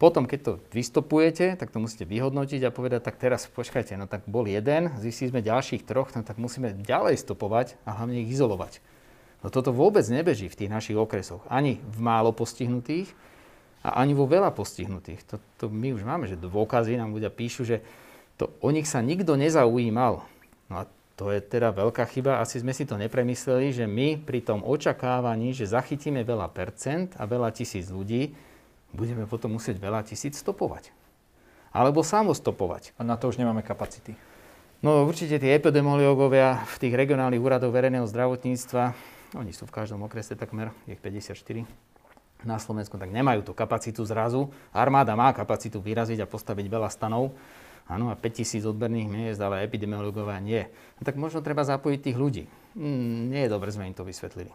Potom, 0.00 0.24
keď 0.24 0.40
to 0.40 0.52
vystopujete, 0.72 1.60
tak 1.60 1.68
to 1.68 1.76
musíte 1.76 2.08
vyhodnotiť 2.08 2.64
a 2.64 2.72
povedať, 2.72 3.04
tak 3.04 3.20
teraz 3.20 3.44
počkajte, 3.52 4.00
no 4.00 4.08
tak 4.08 4.24
bol 4.24 4.48
jeden, 4.48 4.88
zistili 4.96 5.28
sme 5.28 5.44
ďalších 5.44 5.84
troch, 5.84 6.08
no 6.16 6.24
tak 6.24 6.40
musíme 6.40 6.72
ďalej 6.72 7.20
stopovať 7.20 7.76
a 7.84 8.00
hlavne 8.00 8.24
ich 8.24 8.32
izolovať. 8.32 8.80
No 9.44 9.52
toto 9.52 9.76
vôbec 9.76 10.08
nebeží 10.08 10.48
v 10.48 10.56
tých 10.56 10.72
našich 10.72 10.96
okresoch. 10.96 11.44
Ani 11.52 11.84
v 11.84 12.00
málo 12.00 12.32
postihnutých 12.32 13.12
a 13.84 14.00
ani 14.00 14.16
vo 14.16 14.24
veľa 14.24 14.56
postihnutých. 14.56 15.20
To, 15.60 15.68
my 15.68 15.92
už 15.92 16.00
máme, 16.08 16.24
že 16.32 16.40
dôkazy 16.40 16.96
nám 16.96 17.12
ľudia 17.12 17.28
píšu, 17.28 17.68
že 17.68 17.84
to, 18.40 18.48
o 18.64 18.72
nich 18.72 18.88
sa 18.88 19.04
nikto 19.04 19.36
nezaujímal. 19.36 20.24
No 20.72 20.74
a 20.80 20.88
to 21.12 21.28
je 21.28 21.44
teda 21.44 21.76
veľká 21.76 22.08
chyba. 22.08 22.40
Asi 22.40 22.56
sme 22.56 22.72
si 22.72 22.88
to 22.88 22.96
nepremysleli, 22.96 23.76
že 23.76 23.84
my 23.84 24.16
pri 24.16 24.40
tom 24.40 24.64
očakávaní, 24.64 25.52
že 25.52 25.68
zachytíme 25.68 26.24
veľa 26.24 26.48
percent 26.56 27.12
a 27.20 27.28
veľa 27.28 27.52
tisíc 27.52 27.92
ľudí, 27.92 28.32
budeme 28.94 29.26
potom 29.26 29.54
musieť 29.54 29.78
veľa 29.78 30.06
tisíc 30.06 30.38
stopovať. 30.38 30.90
Alebo 31.70 32.02
samostopovať. 32.02 32.94
A 32.98 33.06
na 33.06 33.14
to 33.14 33.30
už 33.30 33.38
nemáme 33.38 33.62
kapacity. 33.62 34.18
No 34.80 35.04
určite 35.04 35.36
tí 35.36 35.48
epidemiológovia 35.52 36.64
v 36.64 36.76
tých 36.80 36.94
regionálnych 36.96 37.38
úradoch 37.38 37.68
verejného 37.68 38.08
zdravotníctva, 38.08 38.96
oni 39.36 39.52
sú 39.52 39.68
v 39.68 39.76
každom 39.76 40.02
okrese 40.08 40.34
takmer, 40.34 40.72
je 40.88 40.96
ich 40.96 41.02
54 41.04 41.68
na 42.42 42.56
Slovensku, 42.56 42.96
tak 42.96 43.12
nemajú 43.12 43.44
tú 43.44 43.52
kapacitu 43.52 44.02
zrazu. 44.08 44.48
Armáda 44.72 45.12
má 45.12 45.30
kapacitu 45.36 45.78
vyraziť 45.84 46.24
a 46.24 46.30
postaviť 46.30 46.66
veľa 46.72 46.88
stanov, 46.88 47.36
áno, 47.84 48.08
a 48.08 48.16
5000 48.16 48.64
odberných 48.64 49.08
miest, 49.12 49.40
ale 49.44 49.68
epidemiológovia 49.68 50.40
nie. 50.40 50.64
No, 50.96 51.04
tak 51.04 51.20
možno 51.20 51.44
treba 51.44 51.62
zapojiť 51.62 52.00
tých 52.00 52.16
ľudí. 52.16 52.44
Mm, 52.72 53.36
nie 53.36 53.42
je 53.44 53.52
dobre, 53.52 53.68
sme 53.68 53.86
im 53.90 53.94
to 53.94 54.08
vysvetlili. 54.08 54.50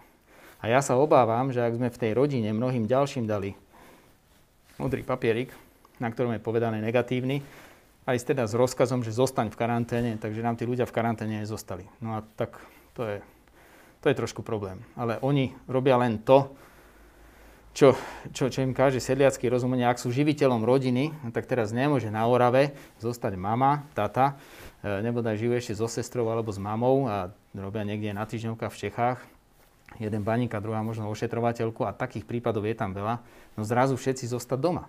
A 0.63 0.73
ja 0.73 0.81
sa 0.81 0.97
obávam, 0.97 1.53
že 1.53 1.61
ak 1.61 1.77
sme 1.77 1.93
v 1.93 2.01
tej 2.01 2.11
rodine 2.17 2.49
mnohým 2.49 2.89
ďalším 2.89 3.29
dali 3.29 3.53
modrý 4.77 5.03
papierik, 5.03 5.51
na 5.99 6.11
ktorom 6.11 6.35
je 6.35 6.43
povedané 6.43 6.83
negatívny, 6.83 7.39
aj 8.05 8.21
teda 8.21 8.45
s 8.45 8.53
rozkazom, 8.53 9.01
že 9.01 9.15
zostaň 9.15 9.49
v 9.49 9.57
karanténe, 9.57 10.11
takže 10.21 10.45
nám 10.45 10.59
tí 10.59 10.67
ľudia 10.67 10.85
v 10.85 10.93
karanténe 10.93 11.41
zostali. 11.47 11.89
No 12.03 12.21
a 12.21 12.23
tak 12.37 12.61
to 12.93 13.01
je, 13.01 13.17
to 14.03 14.05
je 14.13 14.15
trošku 14.15 14.45
problém. 14.45 14.77
Ale 14.93 15.17
oni 15.25 15.57
robia 15.65 15.97
len 15.97 16.21
to, 16.21 16.53
čo, 17.75 17.91
čo, 18.31 18.47
čo 18.47 18.63
im 18.63 18.71
káže 18.71 19.03
sedliacký 19.03 19.51
rozumenie. 19.51 19.83
Ak 19.83 19.99
sú 19.99 20.07
živiteľom 20.07 20.63
rodiny, 20.63 21.11
no 21.11 21.29
tak 21.35 21.43
teraz 21.43 21.75
nemôže 21.75 22.07
na 22.07 22.23
Orave 22.23 22.71
zostať 23.03 23.35
mama, 23.35 23.83
tata, 23.91 24.39
e, 24.79 25.03
nebodaj 25.03 25.35
žijú 25.35 25.51
ešte 25.59 25.73
so 25.75 25.91
sestrou 25.91 26.31
alebo 26.31 26.55
s 26.55 26.61
mamou 26.61 27.09
a 27.11 27.35
robia 27.51 27.83
niekde 27.83 28.15
na 28.15 28.23
týždňovkách 28.23 28.71
v 28.71 28.79
Čechách, 28.79 29.19
jeden 29.99 30.21
baník 30.21 30.53
a 30.55 30.63
druhá 30.63 30.83
možno 30.83 31.07
ošetrovateľku 31.11 31.83
a 31.87 31.95
takých 31.95 32.27
prípadov 32.27 32.67
je 32.67 32.75
tam 32.75 32.91
veľa, 32.91 33.21
no 33.55 33.61
zrazu 33.63 33.95
všetci 33.95 34.27
zostať 34.29 34.59
doma. 34.59 34.85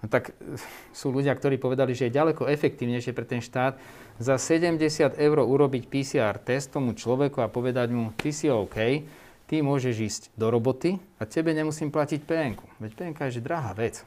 No 0.00 0.08
tak 0.08 0.32
eh, 0.32 0.56
sú 0.92 1.12
ľudia, 1.12 1.32
ktorí 1.36 1.60
povedali, 1.60 1.92
že 1.92 2.08
je 2.08 2.16
ďaleko 2.16 2.48
efektívnejšie 2.48 3.12
pre 3.12 3.28
ten 3.28 3.40
štát 3.44 3.76
za 4.20 4.36
70 4.36 5.16
eur 5.16 5.38
urobiť 5.40 5.88
PCR 5.88 6.36
test 6.40 6.72
tomu 6.72 6.96
človeku 6.96 7.40
a 7.40 7.52
povedať 7.52 7.92
mu, 7.92 8.12
ty 8.16 8.32
si 8.32 8.48
OK, 8.48 9.04
ty 9.48 9.54
môžeš 9.60 9.96
ísť 9.96 10.22
do 10.36 10.52
roboty 10.52 11.00
a 11.18 11.26
tebe 11.26 11.52
nemusím 11.52 11.90
platiť 11.90 12.20
PNK. 12.24 12.60
Veď 12.80 12.92
PNK 12.96 13.18
je 13.28 13.32
že 13.40 13.42
drahá 13.44 13.72
vec. 13.76 14.04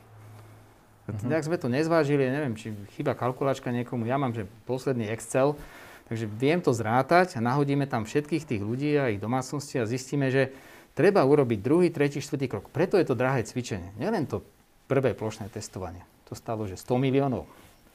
Mm-hmm. 1.04 1.30
Tak 1.36 1.44
sme 1.44 1.58
to 1.60 1.68
nezvážili, 1.68 2.32
neviem, 2.32 2.56
či 2.56 2.72
chyba 2.96 3.12
kalkulačka 3.12 3.76
niekomu. 3.76 4.08
Ja 4.08 4.16
mám, 4.16 4.32
že 4.32 4.48
posledný 4.64 5.12
Excel, 5.12 5.60
Takže 6.12 6.28
viem 6.28 6.60
to 6.60 6.76
zrátať 6.76 7.40
a 7.40 7.44
nahodíme 7.44 7.88
tam 7.88 8.04
všetkých 8.04 8.44
tých 8.44 8.62
ľudí 8.62 8.92
a 9.00 9.12
ich 9.12 9.24
domácnosti 9.24 9.80
a 9.80 9.88
zistíme, 9.88 10.28
že 10.30 10.52
treba 10.94 11.24
urobiť 11.24 11.60
druhý, 11.64 11.88
tretí, 11.90 12.20
štvrtý 12.20 12.46
krok. 12.52 12.68
Preto 12.70 13.00
je 13.00 13.08
to 13.08 13.18
drahé 13.18 13.48
cvičenie. 13.48 13.96
Nielen 13.98 14.28
to 14.28 14.44
prvé 14.92 15.16
plošné 15.16 15.48
testovanie. 15.50 16.04
To 16.28 16.36
stalo, 16.36 16.68
že 16.68 16.76
100 16.78 17.00
miliónov. 17.00 17.48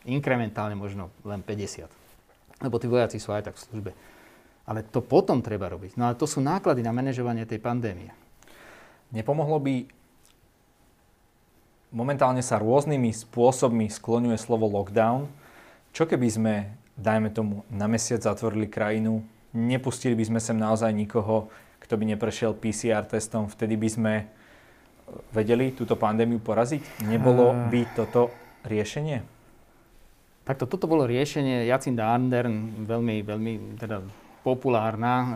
Inkrementálne 0.08 0.74
možno 0.74 1.12
len 1.22 1.44
50. 1.44 1.86
Lebo 2.64 2.76
tí 2.80 2.90
vojaci 2.90 3.20
sú 3.20 3.30
aj 3.30 3.52
tak 3.52 3.56
v 3.60 3.64
službe. 3.68 3.92
Ale 4.68 4.84
to 4.84 5.00
potom 5.00 5.40
treba 5.40 5.68
robiť. 5.68 5.96
No 5.96 6.10
ale 6.10 6.18
to 6.18 6.28
sú 6.28 6.42
náklady 6.42 6.84
na 6.84 6.92
manažovanie 6.92 7.44
tej 7.48 7.60
pandémie. 7.60 8.12
Nepomohlo 9.14 9.56
by 9.62 9.88
momentálne 11.92 12.44
sa 12.44 12.60
rôznymi 12.60 13.14
spôsobmi 13.14 13.88
skloňuje 13.88 14.36
slovo 14.36 14.68
lockdown. 14.68 15.24
Čo 15.96 16.04
keby 16.04 16.28
sme, 16.28 16.54
dajme 16.98 17.30
tomu, 17.30 17.62
na 17.70 17.86
mesiac 17.86 18.20
zatvorili 18.20 18.66
krajinu, 18.66 19.22
nepustili 19.54 20.18
by 20.18 20.24
sme 20.34 20.40
sem 20.42 20.58
naozaj 20.58 20.90
nikoho, 20.90 21.48
kto 21.78 21.94
by 21.94 22.04
neprešiel 22.14 22.58
PCR 22.58 23.06
testom, 23.06 23.46
vtedy 23.46 23.78
by 23.78 23.88
sme 23.88 24.12
vedeli 25.32 25.72
túto 25.72 25.96
pandémiu 25.96 26.42
poraziť? 26.42 27.06
Nebolo 27.08 27.54
by 27.70 27.80
toto 27.96 28.28
riešenie? 28.66 29.24
Takto, 30.44 30.64
toto 30.64 30.88
bolo 30.88 31.04
riešenie. 31.04 31.68
Jacinda 31.68 32.12
Ardern, 32.12 32.84
veľmi, 32.88 33.20
veľmi 33.20 33.52
teda 33.76 34.00
populárna 34.40 35.14
e, 35.20 35.26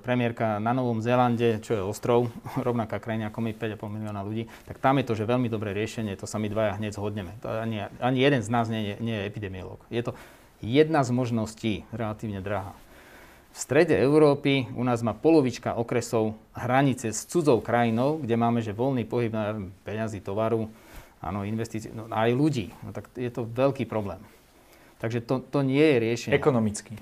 premiérka 0.00 0.56
na 0.56 0.72
Novom 0.72 1.04
Zélande, 1.04 1.60
čo 1.60 1.76
je 1.76 1.82
ostrov, 1.84 2.32
rovnaká 2.66 2.96
krajina 2.96 3.28
ako 3.28 3.44
my, 3.44 3.52
5,5 3.52 3.76
milióna 4.00 4.24
ľudí, 4.24 4.48
tak 4.64 4.80
tam 4.80 4.96
je 4.96 5.04
to, 5.04 5.12
že 5.12 5.28
veľmi 5.28 5.52
dobré 5.52 5.76
riešenie, 5.76 6.16
to 6.16 6.24
sa 6.24 6.40
my 6.40 6.48
dvaja 6.48 6.80
hneď 6.80 6.96
zhodneme. 6.96 7.36
To 7.44 7.52
ani, 7.52 7.84
ani 8.00 8.18
jeden 8.20 8.40
z 8.40 8.48
nás 8.48 8.72
nie, 8.72 8.96
nie 8.96 9.12
je 9.12 9.28
epidemiolog. 9.28 9.76
Je 9.92 10.00
to 10.00 10.16
jedna 10.62 11.02
z 11.02 11.10
možností, 11.10 11.72
relatívne 11.90 12.40
drahá. 12.40 12.72
V 13.52 13.58
strede 13.60 13.92
Európy 14.00 14.72
u 14.72 14.80
nás 14.80 15.04
má 15.04 15.12
polovička 15.12 15.76
okresov 15.76 16.40
hranice 16.56 17.12
s 17.12 17.28
cudzou 17.28 17.60
krajinou, 17.60 18.16
kde 18.16 18.40
máme 18.40 18.64
že 18.64 18.72
voľný 18.72 19.04
pohyb 19.04 19.28
na 19.28 19.60
peňazí, 19.84 20.24
tovaru, 20.24 20.72
áno, 21.20 21.44
investície, 21.44 21.92
no, 21.92 22.08
aj 22.08 22.32
ľudí. 22.32 22.72
No, 22.80 22.96
tak 22.96 23.12
je 23.12 23.28
to 23.28 23.44
veľký 23.44 23.84
problém. 23.84 24.24
Takže 25.04 25.20
to, 25.20 25.44
to 25.44 25.60
nie 25.60 25.84
je 25.84 25.96
riešenie. 26.00 26.32
Ekonomicky. 26.32 26.96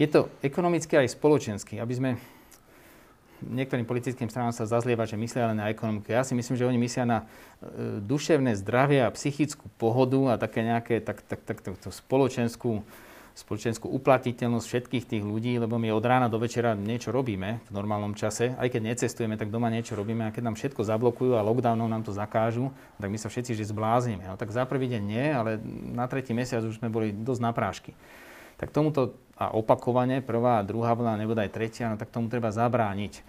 Je 0.00 0.08
to 0.08 0.32
ekonomicky 0.40 0.96
aj 0.96 1.12
spoločensky, 1.12 1.76
aby 1.76 1.92
sme 1.92 2.10
niektorým 3.50 3.84
politickým 3.84 4.32
stranám 4.32 4.56
sa 4.56 4.64
zazlieva, 4.64 5.04
že 5.04 5.20
myslia 5.20 5.52
len 5.52 5.60
na 5.60 5.68
ekonomiku. 5.68 6.10
Ja 6.10 6.24
si 6.24 6.32
myslím, 6.32 6.56
že 6.56 6.64
oni 6.64 6.78
myslia 6.80 7.04
na 7.04 7.18
e, 7.22 7.24
duševné 8.00 8.56
zdravie 8.58 9.04
a 9.04 9.12
psychickú 9.12 9.68
pohodu 9.76 10.34
a 10.34 10.40
také 10.40 10.64
nejaké 10.64 11.04
tak, 11.04 11.20
tak, 11.24 11.40
tak, 11.44 11.58
tak, 11.60 11.76
tak 11.76 11.92
spoločenskú, 11.92 12.80
spoločenskú 13.34 13.90
uplatiteľnosť 13.90 14.66
všetkých 14.66 15.04
tých 15.04 15.24
ľudí, 15.26 15.58
lebo 15.58 15.74
my 15.76 15.90
od 15.90 16.04
rána 16.06 16.30
do 16.30 16.38
večera 16.38 16.78
niečo 16.78 17.10
robíme 17.10 17.62
v 17.66 17.70
normálnom 17.74 18.14
čase. 18.14 18.54
Aj 18.54 18.68
keď 18.70 18.94
necestujeme, 18.94 19.34
tak 19.34 19.50
doma 19.50 19.68
niečo 19.68 19.98
robíme. 19.98 20.28
A 20.28 20.34
keď 20.34 20.48
nám 20.48 20.56
všetko 20.56 20.86
zablokujú 20.86 21.34
a 21.34 21.42
lockdownom 21.42 21.90
nám 21.90 22.06
to 22.06 22.14
zakážu, 22.14 22.70
tak 22.96 23.10
my 23.10 23.18
sa 23.18 23.26
všetci 23.26 23.58
že 23.58 23.70
zbláznime. 23.74 24.24
No 24.30 24.38
tak 24.38 24.54
za 24.54 24.62
prvý 24.64 24.86
deň 24.86 25.02
nie, 25.02 25.26
ale 25.34 25.58
na 25.92 26.06
tretí 26.06 26.30
mesiac 26.30 26.62
už 26.62 26.78
sme 26.78 26.88
boli 26.90 27.10
dosť 27.10 27.42
na 27.42 27.50
prášky. 27.50 27.90
Tak 28.54 28.70
tomuto 28.70 29.18
a 29.34 29.50
opakovane, 29.50 30.22
prvá 30.22 30.62
druhá 30.62 30.94
vlna, 30.94 31.18
nebo 31.18 31.34
aj 31.34 31.50
tretia, 31.50 31.90
no 31.90 31.98
tak 31.98 32.14
tomu 32.14 32.30
treba 32.30 32.54
zabrániť. 32.54 33.22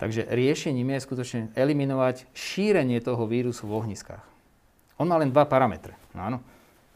Takže 0.00 0.32
riešením 0.32 0.96
je 0.96 1.04
skutočne 1.04 1.40
eliminovať 1.52 2.24
šírenie 2.32 2.96
toho 3.04 3.28
vírusu 3.28 3.68
v 3.68 3.84
ohniskách. 3.84 4.24
On 4.96 5.04
má 5.04 5.20
len 5.20 5.28
dva 5.28 5.44
parametre. 5.44 5.92
Áno. 6.16 6.40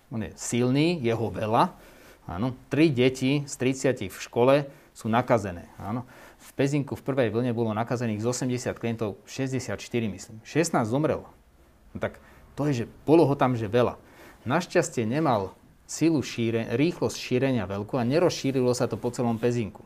On 0.09 0.21
je 0.21 0.33
silný, 0.41 1.01
jeho 1.05 1.29
veľa. 1.29 1.77
Áno. 2.25 2.57
Tri 2.73 2.89
deti 2.89 3.45
z 3.45 3.55
30 3.61 4.09
v 4.09 4.19
škole 4.21 4.55
sú 4.97 5.13
nakazené. 5.13 5.69
Áno. 5.77 6.09
V 6.41 6.51
Pezinku 6.57 6.97
v 6.97 7.05
prvej 7.05 7.29
vlne 7.33 7.53
bolo 7.53 7.77
nakazených 7.77 8.25
z 8.25 8.49
80 8.49 8.81
klientov 8.81 9.21
64, 9.29 9.77
myslím. 10.09 10.37
16 10.45 10.85
zomrelo. 10.89 11.29
No 11.93 12.01
tak 12.01 12.21
to 12.57 12.69
je, 12.69 12.85
že 12.85 12.87
bolo 13.05 13.29
ho 13.29 13.37
tam, 13.37 13.57
že 13.57 13.69
veľa. 13.69 14.01
Našťastie 14.45 15.09
nemal 15.09 15.57
silu 15.85 16.21
šíre, 16.25 16.73
rýchlosť 16.75 17.17
šírenia 17.17 17.69
veľkú 17.69 18.01
a 18.01 18.05
nerozšírilo 18.05 18.73
sa 18.73 18.89
to 18.89 18.97
po 18.97 19.13
celom 19.13 19.37
pezinku. 19.37 19.85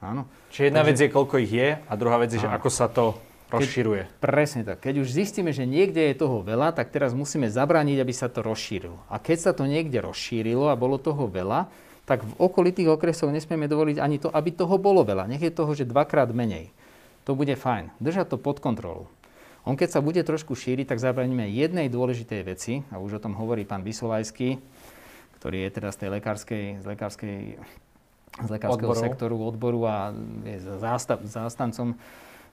Áno. 0.00 0.28
Čiže 0.52 0.72
jedna 0.72 0.82
Takže... 0.84 0.90
vec 0.92 0.96
je, 1.00 1.08
koľko 1.12 1.34
ich 1.40 1.52
je 1.52 1.68
a 1.80 1.92
druhá 1.96 2.16
vec 2.20 2.30
je, 2.32 2.40
že 2.40 2.48
ako 2.48 2.68
sa 2.68 2.88
to 2.88 3.16
rozšíruje. 3.48 4.02
Keď, 4.08 4.20
presne 4.20 4.62
tak. 4.66 4.82
Keď 4.82 4.94
už 5.04 5.08
zistíme, 5.08 5.54
že 5.54 5.64
niekde 5.64 6.12
je 6.12 6.18
toho 6.18 6.42
veľa, 6.42 6.74
tak 6.74 6.92
teraz 6.92 7.16
musíme 7.16 7.48
zabrániť, 7.48 7.98
aby 8.02 8.12
sa 8.12 8.28
to 8.28 8.42
rozšírilo. 8.44 8.98
A 9.08 9.16
keď 9.22 9.38
sa 9.40 9.52
to 9.56 9.64
niekde 9.64 10.02
rozšírilo 10.02 10.68
a 10.68 10.76
bolo 10.76 10.98
toho 11.00 11.30
veľa, 11.30 11.70
tak 12.06 12.22
v 12.22 12.32
okolitých 12.38 12.94
okresoch 12.94 13.34
nesmieme 13.34 13.66
dovoliť 13.66 13.98
ani 13.98 14.22
to, 14.22 14.30
aby 14.30 14.54
toho 14.54 14.78
bolo 14.78 15.02
veľa. 15.02 15.26
Nech 15.26 15.42
je 15.42 15.50
toho, 15.50 15.74
že 15.74 15.88
dvakrát 15.88 16.30
menej. 16.30 16.70
To 17.26 17.34
bude 17.34 17.50
fajn. 17.58 17.90
Držať 17.98 18.34
to 18.34 18.36
pod 18.38 18.62
kontrolou. 18.62 19.10
On 19.66 19.74
keď 19.74 19.98
sa 19.98 20.00
bude 20.04 20.22
trošku 20.22 20.54
šíriť, 20.54 20.94
tak 20.94 21.02
zabraníme 21.02 21.50
jednej 21.50 21.90
dôležitej 21.90 22.40
veci, 22.46 22.86
a 22.94 23.02
už 23.02 23.18
o 23.18 23.22
tom 23.22 23.34
hovorí 23.34 23.66
pán 23.66 23.82
Vysolajský, 23.82 24.62
ktorý 25.46 25.62
je 25.62 25.70
teda 25.78 25.94
z 25.94 25.98
tej 26.02 26.08
lekárskej, 26.18 26.64
z 26.82 26.86
lekárskej 26.90 27.38
z 28.36 28.48
lekárskeho 28.50 28.90
odboru. 28.90 28.98
sektoru, 28.98 29.36
odboru 29.38 29.80
a 29.86 30.10
je 30.42 30.58
zástav, 30.82 31.22
zástancom 31.22 31.94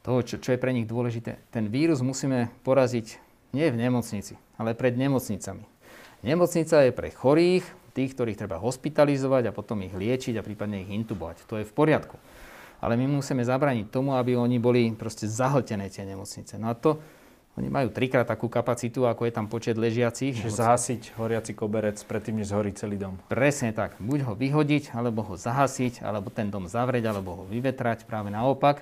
toho, 0.05 0.21
čo, 0.21 0.37
čo 0.37 0.53
je 0.53 0.61
pre 0.61 0.69
nich 0.69 0.85
dôležité. 0.85 1.41
Ten 1.49 1.73
vírus 1.73 2.05
musíme 2.05 2.53
poraziť 2.61 3.17
nie 3.57 3.65
v 3.73 3.81
nemocnici, 3.81 4.37
ale 4.61 4.77
pred 4.77 4.93
nemocnicami. 4.93 5.65
Nemocnica 6.21 6.85
je 6.85 6.93
pre 6.93 7.09
chorých, 7.09 7.65
tých, 7.97 8.13
ktorých 8.13 8.37
treba 8.45 8.61
hospitalizovať 8.61 9.49
a 9.49 9.55
potom 9.57 9.81
ich 9.81 9.97
liečiť 9.97 10.37
a 10.37 10.45
prípadne 10.45 10.85
ich 10.85 10.93
intubovať. 10.93 11.49
To 11.49 11.57
je 11.57 11.65
v 11.65 11.73
poriadku. 11.73 12.21
Ale 12.77 12.93
my 12.93 13.09
musíme 13.09 13.41
zabraniť 13.41 13.89
tomu, 13.89 14.13
aby 14.13 14.37
oni 14.37 14.61
boli 14.61 14.93
proste 14.93 15.25
zahltené 15.25 15.89
tie 15.89 16.05
nemocnice. 16.05 16.61
No 16.61 16.69
a 16.69 16.77
to, 16.77 17.01
oni 17.53 17.69
majú 17.69 17.93
trikrát 17.93 18.25
takú 18.25 18.49
kapacitu, 18.49 19.05
ako 19.05 19.29
je 19.29 19.33
tam 19.33 19.45
počet 19.45 19.77
ležiacich. 19.77 20.33
Čiže 20.33 20.57
zahasiť 20.57 21.01
horiaci 21.21 21.53
koberec 21.53 22.01
predtým, 22.01 22.41
než 22.41 22.49
zhorí 22.49 22.73
celý 22.73 22.97
dom. 22.97 23.21
Presne 23.29 23.69
tak. 23.69 23.93
Buď 24.01 24.25
ho 24.25 24.33
vyhodiť, 24.33 24.89
alebo 24.97 25.21
ho 25.21 25.37
zahasiť, 25.37 26.01
alebo 26.01 26.33
ten 26.33 26.49
dom 26.49 26.65
zavrieť, 26.65 27.13
alebo 27.13 27.37
ho 27.37 27.43
vyvetrať, 27.45 28.09
práve 28.09 28.33
naopak. 28.33 28.81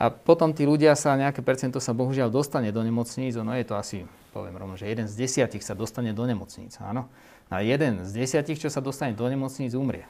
A 0.00 0.08
potom 0.08 0.56
tí 0.56 0.64
ľudia 0.64 0.96
sa, 0.96 1.12
nejaké 1.16 1.44
percento 1.44 1.76
sa 1.76 1.92
bohužiaľ 1.92 2.32
dostane 2.32 2.72
do 2.72 2.80
nemocníc. 2.80 3.36
No 3.36 3.52
je 3.52 3.68
to 3.68 3.76
asi, 3.76 4.08
poviem 4.32 4.56
rovno, 4.56 4.80
že 4.80 4.88
jeden 4.88 5.08
z 5.08 5.16
desiatich 5.16 5.60
sa 5.60 5.76
dostane 5.76 6.16
do 6.16 6.24
nemocníc. 6.24 6.80
Áno. 6.80 7.12
A 7.52 7.60
jeden 7.60 8.00
z 8.00 8.16
desiatich, 8.16 8.56
čo 8.56 8.72
sa 8.72 8.80
dostane 8.80 9.12
do 9.12 9.28
nemocníc, 9.28 9.76
umrie. 9.76 10.08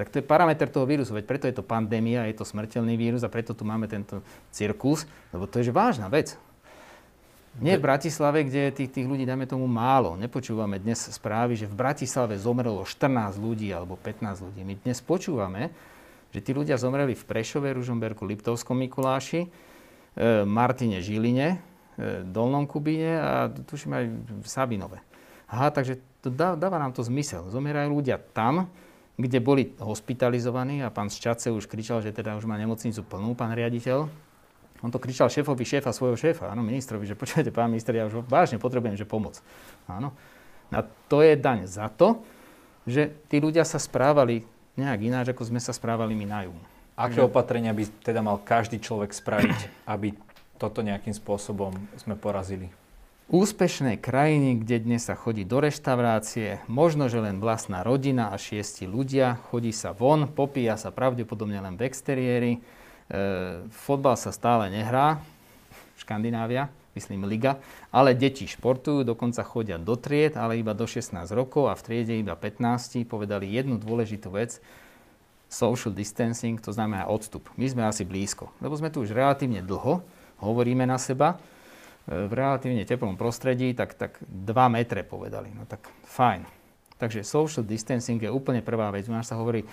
Tak 0.00 0.08
to 0.10 0.18
je 0.18 0.24
parameter 0.26 0.72
toho 0.72 0.88
vírusu, 0.88 1.14
veď 1.14 1.24
preto 1.28 1.44
je 1.46 1.54
to 1.54 1.62
pandémia, 1.62 2.26
je 2.26 2.34
to 2.34 2.48
smrteľný 2.48 2.98
vírus 2.98 3.22
a 3.22 3.30
preto 3.30 3.54
tu 3.54 3.62
máme 3.62 3.86
tento 3.86 4.26
cirkus, 4.50 5.06
lebo 5.30 5.46
to 5.46 5.62
je 5.62 5.70
vážna 5.70 6.10
vec. 6.10 6.34
Nie 7.62 7.78
v 7.78 7.86
Bratislave, 7.86 8.42
kde 8.42 8.66
je 8.66 8.82
tých, 8.82 8.90
tých 8.90 9.06
ľudí, 9.06 9.22
dáme 9.22 9.46
tomu, 9.46 9.70
málo. 9.70 10.18
Nepočúvame 10.18 10.82
dnes 10.82 11.06
správy, 11.06 11.54
že 11.54 11.70
v 11.70 11.78
Bratislave 11.78 12.34
zomrelo 12.34 12.82
14 12.82 13.38
ľudí 13.38 13.70
alebo 13.70 13.94
15 13.94 14.42
ľudí. 14.42 14.66
My 14.66 14.74
dnes 14.74 14.98
počúvame, 14.98 15.70
že 16.34 16.42
tí 16.42 16.50
ľudia 16.50 16.74
zomreli 16.74 17.14
v 17.14 17.22
Prešove, 17.22 17.70
Ružomberku, 17.78 18.26
Liptovskom 18.26 18.74
Mikuláši, 18.82 19.46
e, 19.46 19.48
Martine 20.42 20.98
Žiline, 20.98 21.48
e, 21.54 21.56
Dolnom 22.26 22.66
Kubine 22.66 23.22
a 23.22 23.46
tuším 23.46 23.92
aj 24.02 24.04
v 24.42 24.46
Sabinove. 24.50 24.98
Aha, 25.46 25.70
takže 25.70 26.02
to 26.26 26.34
dá, 26.34 26.58
dáva 26.58 26.82
nám 26.82 26.90
to 26.90 27.06
zmysel. 27.06 27.46
Zomierajú 27.54 27.94
ľudia 27.94 28.18
tam, 28.18 28.66
kde 29.14 29.38
boli 29.38 29.70
hospitalizovaní 29.78 30.82
a 30.82 30.90
pán 30.90 31.06
Šťace 31.06 31.54
už 31.54 31.70
kričal, 31.70 32.02
že 32.02 32.10
teda 32.10 32.34
už 32.34 32.50
má 32.50 32.58
nemocnicu 32.58 33.06
plnú, 33.06 33.38
pán 33.38 33.54
riaditeľ, 33.54 34.10
on 34.84 34.92
to 34.92 35.00
kričal 35.00 35.32
šéfovi 35.32 35.64
šéfa 35.64 35.96
svojho 35.96 36.12
šéfa, 36.20 36.52
áno, 36.52 36.60
ministrovi, 36.60 37.08
že 37.08 37.16
počujete, 37.16 37.48
pán 37.48 37.72
minister, 37.72 37.96
ja 37.96 38.04
už 38.04 38.28
vážne 38.28 38.60
potrebujem, 38.60 39.00
že 39.00 39.08
pomoc. 39.08 39.40
Áno. 39.88 40.12
A 40.68 40.84
to 41.08 41.24
je 41.24 41.32
daň 41.40 41.64
za 41.64 41.88
to, 41.88 42.20
že 42.84 43.16
tí 43.32 43.40
ľudia 43.40 43.64
sa 43.64 43.80
správali 43.80 44.44
nejak 44.76 45.00
ináč, 45.00 45.32
ako 45.32 45.48
sme 45.48 45.60
sa 45.62 45.72
správali 45.72 46.12
my 46.12 46.26
na 46.28 46.40
juhu. 46.44 46.60
Aké 47.00 47.24
že... 47.24 47.24
opatrenia 47.24 47.72
by 47.72 47.84
teda 48.04 48.20
mal 48.20 48.36
každý 48.36 48.76
človek 48.76 49.16
spraviť, 49.16 49.88
aby 49.88 50.12
toto 50.60 50.84
nejakým 50.84 51.16
spôsobom 51.16 51.72
sme 51.96 52.14
porazili? 52.14 52.68
Úspešné 53.32 54.04
krajiny, 54.04 54.60
kde 54.60 54.84
dnes 54.84 55.08
sa 55.08 55.16
chodí 55.16 55.48
do 55.48 55.64
reštaurácie, 55.64 56.60
možno, 56.68 57.08
že 57.08 57.24
len 57.24 57.40
vlastná 57.40 57.80
rodina 57.80 58.28
a 58.28 58.36
šiesti 58.36 58.84
ľudia, 58.84 59.40
chodí 59.48 59.72
sa 59.72 59.96
von, 59.96 60.28
popíja 60.28 60.76
sa 60.76 60.92
pravdepodobne 60.92 61.56
len 61.56 61.80
v 61.80 61.88
exteriéri, 61.88 62.52
fotbal 63.70 64.16
sa 64.18 64.34
stále 64.34 64.70
nehrá, 64.72 65.20
Škandinávia, 65.94 66.68
myslím 66.94 67.26
Liga, 67.26 67.58
ale 67.90 68.14
deti 68.14 68.46
športujú, 68.46 69.02
dokonca 69.02 69.42
chodia 69.46 69.78
do 69.78 69.98
tried, 69.98 70.38
ale 70.38 70.58
iba 70.58 70.74
do 70.74 70.86
16 70.86 71.16
rokov 71.34 71.70
a 71.70 71.74
v 71.74 71.82
triede 71.82 72.14
iba 72.14 72.34
15 72.38 73.06
povedali 73.06 73.50
jednu 73.50 73.78
dôležitú 73.78 74.30
vec, 74.34 74.62
social 75.50 75.94
distancing, 75.94 76.58
to 76.58 76.74
znamená 76.74 77.06
odstup. 77.06 77.46
My 77.54 77.66
sme 77.70 77.82
asi 77.86 78.02
blízko, 78.02 78.50
lebo 78.58 78.74
sme 78.74 78.90
tu 78.90 79.06
už 79.06 79.14
relatívne 79.14 79.62
dlho, 79.62 80.02
hovoríme 80.42 80.82
na 80.82 80.98
seba, 80.98 81.38
e, 82.10 82.26
v 82.26 82.32
relatívne 82.34 82.82
teplom 82.82 83.14
prostredí, 83.14 83.70
tak, 83.70 83.94
tak 83.94 84.18
2 84.26 84.50
metre 84.74 85.06
povedali. 85.06 85.54
No 85.54 85.62
tak 85.62 85.86
fajn. 86.10 86.42
Takže 86.98 87.26
social 87.26 87.62
distancing 87.66 88.18
je 88.22 88.30
úplne 88.30 88.62
prvá 88.62 88.90
vec. 88.90 89.06
U 89.10 89.14
nás 89.14 89.26
sa 89.26 89.38
hovorí 89.38 89.66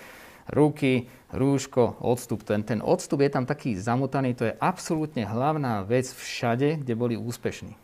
ruky, 0.50 1.10
rúško, 1.30 2.02
odstup. 2.02 2.42
Ten, 2.42 2.62
ten 2.62 2.80
odstup 2.82 3.22
je 3.22 3.30
tam 3.30 3.44
taký 3.46 3.78
zamotaný, 3.78 4.34
to 4.34 4.48
je 4.50 4.58
absolútne 4.58 5.22
hlavná 5.26 5.82
vec 5.86 6.10
všade, 6.10 6.82
kde 6.82 6.94
boli 6.94 7.14
úspešní. 7.14 7.74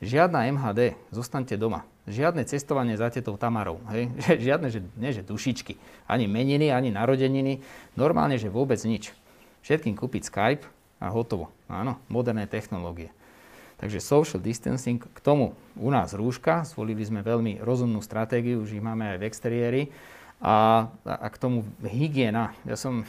Žiadna 0.00 0.48
MHD, 0.56 0.96
zostaňte 1.12 1.60
doma. 1.60 1.84
Žiadne 2.08 2.48
cestovanie 2.48 2.96
za 2.96 3.12
tetou 3.12 3.36
Tamarou. 3.36 3.84
Hej? 3.92 4.08
Žiadne, 4.48 4.72
že, 4.72 4.80
nie, 4.96 5.12
že 5.12 5.20
dušičky. 5.20 5.76
Ani 6.08 6.24
meniny, 6.24 6.72
ani 6.72 6.88
narodeniny. 6.88 7.60
Normálne, 8.00 8.40
že 8.40 8.48
vôbec 8.48 8.80
nič. 8.80 9.12
Všetkým 9.60 9.92
kúpiť 9.92 10.32
Skype 10.32 10.64
a 11.04 11.12
hotovo. 11.12 11.52
Áno, 11.68 12.00
moderné 12.08 12.48
technológie. 12.48 13.12
Takže 13.80 14.00
social 14.00 14.40
distancing, 14.44 15.00
k 15.00 15.20
tomu 15.24 15.56
u 15.72 15.88
nás 15.88 16.12
rúška, 16.12 16.68
zvolili 16.68 17.00
sme 17.00 17.24
veľmi 17.24 17.64
rozumnú 17.64 18.04
stratégiu, 18.04 18.60
už 18.60 18.76
ich 18.76 18.84
máme 18.84 19.16
aj 19.16 19.18
v 19.20 19.26
exteriéri. 19.28 19.82
A, 20.40 20.88
a 21.04 21.26
k 21.28 21.36
tomu 21.36 21.68
hygiena. 21.84 22.56
Ja 22.64 22.80
som 22.80 23.04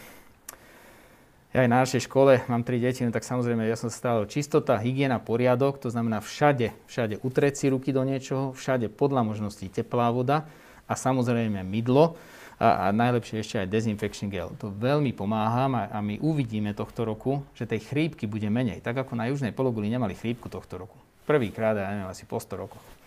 ja 1.52 1.67
aj 1.67 1.70
na 1.72 1.84
našej 1.84 2.08
škole 2.08 2.39
mám 2.48 2.63
tri 2.63 2.80
deti, 2.80 3.04
no 3.04 3.12
tak 3.12 3.28
samozrejme 3.28 3.67
ja 3.67 3.76
som 3.76 3.91
stále 3.91 4.24
čistota, 4.24 4.80
hygiena, 4.80 5.20
poriadok, 5.20 5.84
to 5.84 5.91
znamená 5.91 6.24
všade, 6.24 6.72
všade 6.88 7.20
utrieť 7.28 7.60
si 7.60 7.65
ruky 7.67 7.91
do 7.91 8.08
niečoho, 8.08 8.56
všade 8.56 8.88
podľa 8.88 9.28
možností 9.28 9.67
teplá 9.67 10.15
voda 10.15 10.48
a 10.88 10.96
samozrejme 10.96 11.60
mydlo 11.67 12.15
a, 12.56 12.88
a 12.88 12.96
najlepšie 12.96 13.44
ešte 13.44 13.56
aj 13.60 13.67
dezinfekčný 13.67 14.32
gel. 14.32 14.56
To 14.63 14.72
veľmi 14.72 15.12
pomáha 15.12 15.67
a, 15.67 15.84
a 15.91 15.98
my 16.00 16.24
uvidíme 16.24 16.72
tohto 16.72 17.04
roku, 17.04 17.44
že 17.52 17.67
tej 17.67 17.84
chrípky 17.84 18.32
bude 18.32 18.48
menej. 18.48 18.80
Tak 18.80 19.04
ako 19.04 19.20
na 19.20 19.28
južnej 19.28 19.52
pologuli 19.52 19.91
nemali 19.91 20.15
chrípku 20.15 20.48
tohto 20.48 20.88
roku. 20.88 20.96
Prvýkrát, 21.28 21.76
ja 21.76 21.91
neviem, 21.91 22.08
asi 22.08 22.24
po 22.24 22.39
100 22.39 22.63
rokoch. 22.63 23.00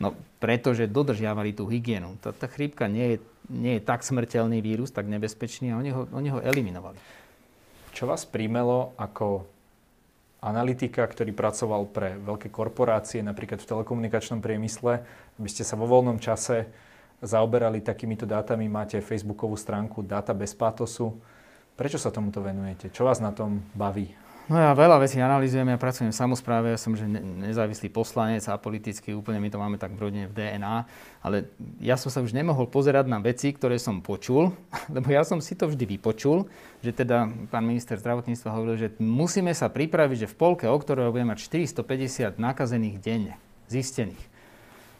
No, 0.00 0.16
pretože 0.40 0.88
dodržiavali 0.88 1.52
tú 1.52 1.68
hygienu. 1.68 2.16
Tá, 2.24 2.32
tá 2.32 2.48
chrípka 2.48 2.88
nie 2.88 3.14
je, 3.14 3.16
nie 3.52 3.72
je 3.76 3.82
tak 3.84 4.00
smrteľný 4.00 4.64
vírus, 4.64 4.88
tak 4.88 5.04
nebezpečný 5.04 5.76
a 5.76 5.78
oni 5.78 5.92
ho, 5.92 6.08
oni 6.08 6.32
ho 6.32 6.40
eliminovali. 6.40 6.96
Čo 7.92 8.08
vás 8.08 8.24
príjmelo 8.24 8.96
ako 8.96 9.44
analytika, 10.40 11.04
ktorý 11.04 11.36
pracoval 11.36 11.84
pre 11.92 12.16
veľké 12.16 12.48
korporácie, 12.48 13.20
napríklad 13.20 13.60
v 13.60 13.70
telekomunikačnom 13.76 14.40
priemysle, 14.40 15.04
aby 15.36 15.48
ste 15.52 15.68
sa 15.68 15.76
vo 15.76 15.84
voľnom 15.84 16.16
čase 16.16 16.64
zaoberali 17.20 17.84
takýmito 17.84 18.24
dátami, 18.24 18.64
máte 18.72 18.96
facebookovú 19.04 19.52
stránku 19.52 20.00
Data 20.00 20.32
bez 20.32 20.56
pátosu. 20.56 21.12
Prečo 21.76 22.00
sa 22.00 22.08
tomuto 22.08 22.40
venujete? 22.40 22.88
Čo 22.88 23.04
vás 23.04 23.20
na 23.20 23.36
tom 23.36 23.60
baví? 23.76 24.16
No 24.50 24.58
ja 24.58 24.74
veľa 24.74 24.98
vecí 24.98 25.22
analýzujem, 25.22 25.62
ja 25.62 25.78
pracujem 25.78 26.10
v 26.10 26.18
samozpráve, 26.26 26.74
ja 26.74 26.78
som 26.82 26.90
že 26.98 27.06
nezávislý 27.06 27.86
poslanec 27.86 28.42
a 28.50 28.58
politicky 28.58 29.14
úplne 29.14 29.38
my 29.38 29.46
to 29.46 29.62
máme 29.62 29.78
tak 29.78 29.94
v 29.94 30.10
rodine 30.10 30.26
v 30.26 30.34
DNA, 30.34 30.90
ale 31.22 31.46
ja 31.78 31.94
som 31.94 32.10
sa 32.10 32.18
už 32.18 32.34
nemohol 32.34 32.66
pozerať 32.66 33.06
na 33.06 33.22
veci, 33.22 33.54
ktoré 33.54 33.78
som 33.78 34.02
počul, 34.02 34.50
lebo 34.94 35.06
ja 35.06 35.22
som 35.22 35.38
si 35.38 35.54
to 35.54 35.70
vždy 35.70 35.94
vypočul, 35.94 36.50
že 36.82 36.90
teda 36.90 37.30
pán 37.46 37.62
minister 37.62 37.94
zdravotníctva 37.94 38.50
hovoril, 38.50 38.74
že 38.74 38.88
musíme 38.98 39.54
sa 39.54 39.70
pripraviť, 39.70 40.26
že 40.26 40.30
v 40.34 40.38
polke 40.42 40.66
októbra 40.66 41.14
budeme 41.14 41.30
mať 41.30 41.46
450 41.46 42.42
nakazených 42.42 42.98
denne, 42.98 43.38
zistených. 43.70 44.18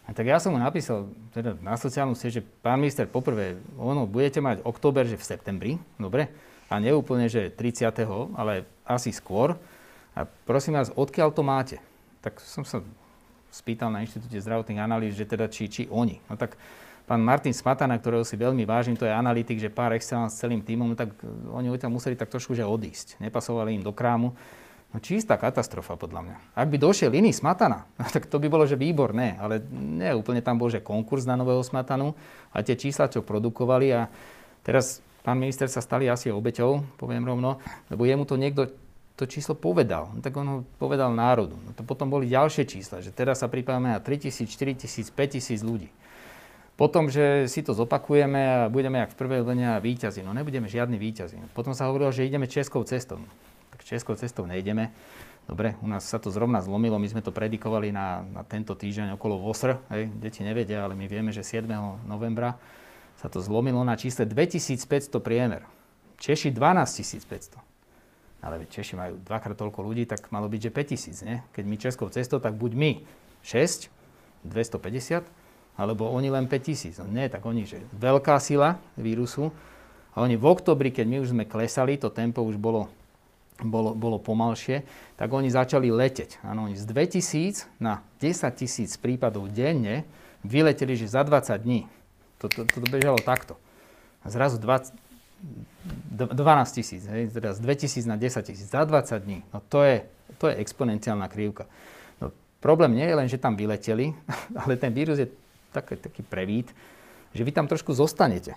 A 0.06 0.14
tak 0.14 0.30
ja 0.30 0.38
som 0.38 0.54
mu 0.54 0.62
napísal 0.62 1.10
teda 1.34 1.58
na 1.58 1.74
sociálnu 1.74 2.14
sieť, 2.14 2.38
že 2.38 2.46
pán 2.62 2.78
minister, 2.78 3.10
poprvé, 3.10 3.58
ono, 3.74 4.06
budete 4.06 4.38
mať 4.38 4.62
október, 4.62 5.10
že 5.10 5.18
v 5.18 5.26
septembri, 5.26 5.72
dobre, 5.98 6.30
a 6.70 6.78
neúplne, 6.78 7.26
že 7.26 7.50
30., 7.50 7.90
ale 8.38 8.62
asi 8.86 9.10
skôr. 9.10 9.58
A 10.14 10.22
prosím 10.46 10.78
vás, 10.78 10.94
odkiaľ 10.94 11.34
to 11.34 11.42
máte? 11.42 11.76
Tak 12.22 12.38
som 12.38 12.62
sa 12.62 12.78
spýtal 13.50 13.90
na 13.90 14.06
Inštitúte 14.06 14.38
zdravotných 14.38 14.78
analýz, 14.78 15.18
že 15.18 15.26
teda 15.26 15.50
či, 15.50 15.66
či 15.66 15.82
oni. 15.90 16.22
No 16.30 16.38
tak 16.38 16.54
pán 17.10 17.18
Martin 17.18 17.50
Smatana, 17.50 17.98
ktorého 17.98 18.22
si 18.22 18.38
veľmi 18.38 18.62
vážim, 18.62 18.94
to 18.94 19.02
je 19.02 19.10
analytik, 19.10 19.58
že 19.58 19.66
pár 19.66 19.90
excellence 19.98 20.38
s 20.38 20.46
celým 20.46 20.62
týmom, 20.62 20.94
tak 20.94 21.10
oni 21.50 21.74
tam 21.74 21.98
museli 21.98 22.14
tak 22.14 22.30
trošku 22.30 22.54
že 22.54 22.62
odísť. 22.62 23.18
Nepasovali 23.18 23.74
im 23.74 23.82
do 23.82 23.90
krámu. 23.90 24.30
No 24.90 24.98
čistá 24.98 25.38
katastrofa 25.38 25.94
podľa 25.94 26.20
mňa. 26.26 26.36
Ak 26.54 26.66
by 26.66 26.78
došiel 26.78 27.14
iný 27.14 27.34
Smatana, 27.34 27.86
tak 28.14 28.30
to 28.30 28.38
by 28.38 28.46
bolo, 28.46 28.62
že 28.62 28.78
výborné, 28.78 29.38
ale 29.42 29.58
nie, 29.74 30.14
úplne 30.14 30.42
tam 30.42 30.58
bol, 30.58 30.70
že 30.70 30.82
konkurs 30.82 31.26
na 31.26 31.34
nového 31.34 31.62
Smatanu 31.66 32.14
a 32.54 32.62
tie 32.62 32.78
čísla, 32.78 33.10
čo 33.10 33.26
produkovali 33.26 33.90
a 33.90 34.06
teraz 34.62 35.02
pán 35.20 35.36
minister 35.36 35.68
sa 35.68 35.84
stali 35.84 36.08
asi 36.08 36.32
obeťou, 36.32 36.96
poviem 36.96 37.24
rovno, 37.24 37.60
lebo 37.92 38.04
jemu 38.08 38.24
to 38.24 38.36
niekto 38.40 38.70
to 39.20 39.28
číslo 39.28 39.52
povedal. 39.52 40.08
No, 40.16 40.24
tak 40.24 40.32
on 40.40 40.46
ho 40.48 40.58
povedal 40.80 41.12
národu. 41.12 41.52
No, 41.52 41.76
to 41.76 41.84
potom 41.84 42.08
boli 42.08 42.24
ďalšie 42.32 42.64
čísla, 42.64 43.04
že 43.04 43.12
teraz 43.12 43.44
sa 43.44 43.52
pripájame 43.52 43.92
na 43.92 44.00
3000, 44.00 44.48
4000, 44.48 45.12
5000 45.12 45.60
ľudí. 45.60 45.92
Potom, 46.80 47.12
že 47.12 47.44
si 47.44 47.60
to 47.60 47.76
zopakujeme 47.76 48.40
a 48.40 48.72
budeme 48.72 49.04
jak 49.04 49.12
v 49.12 49.20
prvej 49.20 49.44
vlne 49.44 49.84
výťazí. 49.84 50.24
No 50.24 50.32
nebudeme 50.32 50.64
žiadny 50.64 50.96
výťazí. 50.96 51.36
Potom 51.52 51.76
sa 51.76 51.92
hovorilo, 51.92 52.08
že 52.08 52.24
ideme 52.24 52.48
českou 52.48 52.80
cestou. 52.88 53.20
Tak 53.76 53.84
českou 53.84 54.16
cestou 54.16 54.48
nejdeme. 54.48 54.88
Dobre, 55.44 55.76
u 55.84 55.88
nás 55.92 56.08
sa 56.08 56.16
to 56.16 56.32
zrovna 56.32 56.64
zlomilo, 56.64 56.96
my 56.96 57.10
sme 57.10 57.20
to 57.20 57.34
predikovali 57.34 57.92
na, 57.92 58.24
na 58.24 58.40
tento 58.48 58.72
týždeň 58.72 59.20
okolo 59.20 59.36
VOSR. 59.44 59.76
Hej, 59.92 60.08
deti 60.16 60.40
nevedia, 60.40 60.88
ale 60.88 60.96
my 60.96 61.04
vieme, 61.04 61.28
že 61.28 61.44
7. 61.44 61.68
novembra 62.08 62.56
sa 63.20 63.28
to 63.28 63.44
zlomilo 63.44 63.84
na 63.84 64.00
čísle 64.00 64.24
2500 64.24 65.12
priemer. 65.20 65.68
Češi 66.16 66.48
12500. 66.56 67.60
Ale 68.40 68.64
Češi 68.64 68.96
majú 68.96 69.20
dvakrát 69.20 69.52
toľko 69.52 69.84
ľudí, 69.84 70.08
tak 70.08 70.32
malo 70.32 70.48
byť, 70.48 70.60
že 70.64 70.70
5000, 70.72 71.28
nie? 71.28 71.36
Keď 71.52 71.64
my 71.68 71.76
Českou 71.76 72.08
cestou, 72.08 72.40
tak 72.40 72.56
buď 72.56 72.72
my 72.72 72.90
6, 73.44 73.92
250, 74.48 75.28
alebo 75.76 76.08
oni 76.08 76.32
len 76.32 76.48
5000. 76.48 77.04
No 77.04 77.12
nie, 77.12 77.28
tak 77.28 77.44
oni, 77.44 77.68
že 77.68 77.84
veľká 77.92 78.40
sila 78.40 78.80
vírusu. 78.96 79.52
A 80.16 80.24
oni 80.24 80.40
v 80.40 80.44
oktobri, 80.48 80.88
keď 80.88 81.06
my 81.06 81.16
už 81.20 81.36
sme 81.36 81.44
klesali, 81.44 82.00
to 82.00 82.08
tempo 82.08 82.40
už 82.40 82.56
bolo, 82.56 82.88
bolo, 83.60 83.92
bolo 83.92 84.16
pomalšie, 84.16 84.88
tak 85.20 85.28
oni 85.28 85.52
začali 85.52 85.92
leteť. 85.92 86.40
Áno, 86.40 86.72
oni 86.72 86.80
z 86.80 86.88
2000 86.88 87.68
na 87.76 88.00
10 88.24 88.48
tisíc 88.56 88.96
prípadov 88.96 89.52
denne 89.52 90.08
vyleteli, 90.40 90.96
že 90.96 91.12
za 91.12 91.20
20 91.20 91.60
dní 91.60 91.84
to, 92.40 92.48
to, 92.48 92.64
to 92.64 92.80
bežalo 92.88 93.20
takto. 93.20 93.60
A 94.24 94.32
zrazu 94.32 94.56
20, 94.56 94.96
12 96.32 96.72
tisíc, 96.72 97.04
teda 97.32 97.52
z 97.52 97.60
2000 97.60 98.08
na 98.08 98.16
10 98.16 98.42
tisíc 98.42 98.68
za 98.70 98.84
20 98.84 99.20
dní. 99.20 99.44
No 99.52 99.60
to 99.68 99.84
je, 99.84 100.08
to 100.40 100.48
je 100.48 100.56
exponenciálna 100.56 101.28
krivka. 101.28 101.68
No, 102.20 102.32
problém 102.60 102.96
nie 102.96 103.04
je 103.04 103.14
len, 103.16 103.28
že 103.28 103.40
tam 103.40 103.56
vyleteli, 103.56 104.12
ale 104.64 104.76
ten 104.80 104.92
vírus 104.92 105.20
je 105.20 105.28
taký, 105.72 105.96
taký 105.96 106.22
prevít, 106.24 106.72
že 107.36 107.44
vy 107.44 107.52
tam 107.52 107.68
trošku 107.68 107.92
zostanete. 107.92 108.56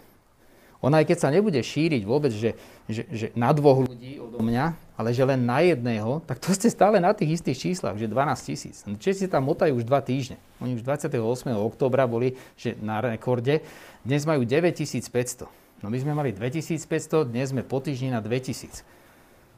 Ona 0.83 0.99
aj 0.99 1.15
keď 1.15 1.17
sa 1.17 1.31
nebude 1.31 1.55
šíriť 1.63 2.03
vôbec, 2.03 2.35
že, 2.35 2.59
že, 2.91 3.07
že 3.07 3.27
na 3.39 3.55
dvoch 3.55 3.87
ľudí 3.87 4.19
odo 4.19 4.43
mňa, 4.43 4.75
ale 4.99 5.15
že 5.15 5.23
len 5.23 5.39
na 5.39 5.63
jedného, 5.63 6.19
tak 6.27 6.43
to 6.43 6.51
ste 6.51 6.67
stále 6.67 6.99
na 6.99 7.15
tých 7.15 7.39
istých 7.39 7.71
číslach, 7.71 7.95
že 7.95 8.11
12 8.11 8.35
tisíc. 8.43 8.83
Česi 8.99 9.31
tam 9.31 9.47
motajú 9.47 9.79
už 9.79 9.87
dva 9.87 10.03
týždne. 10.03 10.35
Oni 10.59 10.75
už 10.75 10.83
28. 10.83 11.15
októbra 11.55 12.03
boli 12.03 12.35
že 12.59 12.75
na 12.83 12.99
rekorde. 12.99 13.63
Dnes 14.03 14.27
majú 14.27 14.43
9500. 14.43 15.47
No 15.79 15.87
my 15.87 15.97
sme 15.99 16.11
mali 16.11 16.35
2500, 16.35 17.31
dnes 17.31 17.55
sme 17.55 17.63
po 17.63 17.79
týždni 17.79 18.11
na 18.11 18.19
2000. 18.19 18.83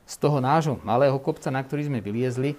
Z 0.06 0.16
toho 0.22 0.38
nášho 0.38 0.78
malého 0.86 1.18
kopca, 1.18 1.50
na 1.50 1.66
ktorý 1.66 1.90
sme 1.90 2.06
vyliezli, 2.06 2.54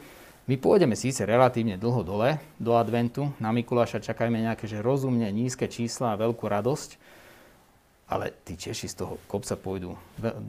my 0.47 0.55
pôjdeme 0.59 0.95
síce 0.95 1.27
relatívne 1.27 1.75
dlho 1.75 2.07
dole, 2.07 2.39
do 2.59 2.79
adventu, 2.79 3.31
na 3.43 3.51
Mikuláša 3.51 3.99
čakajme 3.99 4.39
nejaké 4.47 4.71
že 4.71 4.79
rozumne 4.79 5.27
nízke 5.35 5.67
čísla 5.67 6.15
a 6.15 6.21
veľkú 6.23 6.47
radosť, 6.47 7.16
ale 8.07 8.31
tí 8.47 8.55
Češi 8.55 8.87
z 8.87 9.03
toho 9.03 9.19
kopca 9.27 9.59
pôjdu 9.59 9.99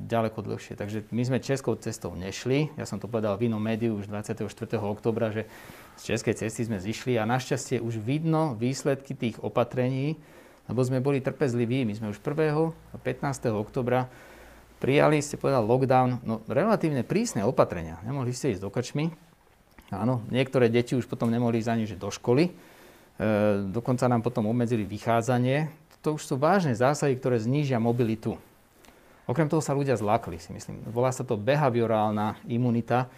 ďaleko 0.05 0.45
dlhšie. 0.45 0.77
Takže 0.77 1.09
my 1.09 1.23
sme 1.25 1.37
českou 1.41 1.73
cestou 1.73 2.13
nešli. 2.13 2.69
Ja 2.77 2.85
som 2.85 3.01
to 3.01 3.09
povedal 3.09 3.33
v 3.33 3.49
inom 3.49 3.57
médiu 3.57 3.97
už 3.97 4.05
24. 4.05 4.45
oktobra, 4.77 5.33
že 5.33 5.49
z 5.97 6.13
českej 6.13 6.37
cesty 6.37 6.69
sme 6.69 6.77
zišli 6.77 7.17
a 7.17 7.25
našťastie 7.25 7.81
už 7.81 7.97
vidno 7.97 8.53
výsledky 8.53 9.17
tých 9.17 9.41
opatrení, 9.41 10.21
lebo 10.69 10.85
sme 10.85 11.01
boli 11.01 11.17
trpezliví. 11.17 11.81
My 11.81 11.97
sme 11.97 12.13
už 12.13 12.21
1. 12.21 12.37
a 12.93 12.97
15. 13.01 13.49
oktobra 13.49 14.05
prijali, 14.77 15.17
ste 15.25 15.41
povedal, 15.41 15.65
lockdown, 15.65 16.21
no 16.21 16.45
relatívne 16.45 17.01
prísne 17.01 17.41
opatrenia. 17.41 17.97
Nemohli 18.05 18.37
ste 18.37 18.53
ísť 18.53 18.61
do 18.61 18.69
kačmy. 18.69 19.09
Áno, 19.89 20.21
niektoré 20.29 20.69
deti 20.69 20.93
už 20.93 21.09
potom 21.09 21.33
nemohli 21.33 21.57
ísť 21.57 21.71
ani 21.73 21.89
že 21.89 21.97
do 21.97 22.13
školy. 22.13 22.51
E, 22.51 22.51
dokonca 23.73 24.05
nám 24.05 24.21
potom 24.21 24.45
obmedzili 24.45 24.85
vychádzanie 24.85 25.86
to 26.01 26.15
už 26.15 26.23
sú 26.23 26.35
vážne 26.37 26.73
zásahy, 26.73 27.17
ktoré 27.17 27.41
znížia 27.41 27.81
mobilitu. 27.81 28.37
Okrem 29.27 29.51
toho 29.51 29.59
sa 29.59 29.75
ľudia 29.75 29.99
zlakli, 29.99 30.39
si 30.39 30.55
myslím. 30.55 30.79
Volá 30.87 31.11
sa 31.11 31.27
to 31.27 31.35
behaviorálna 31.35 32.39
imunita. 32.47 33.11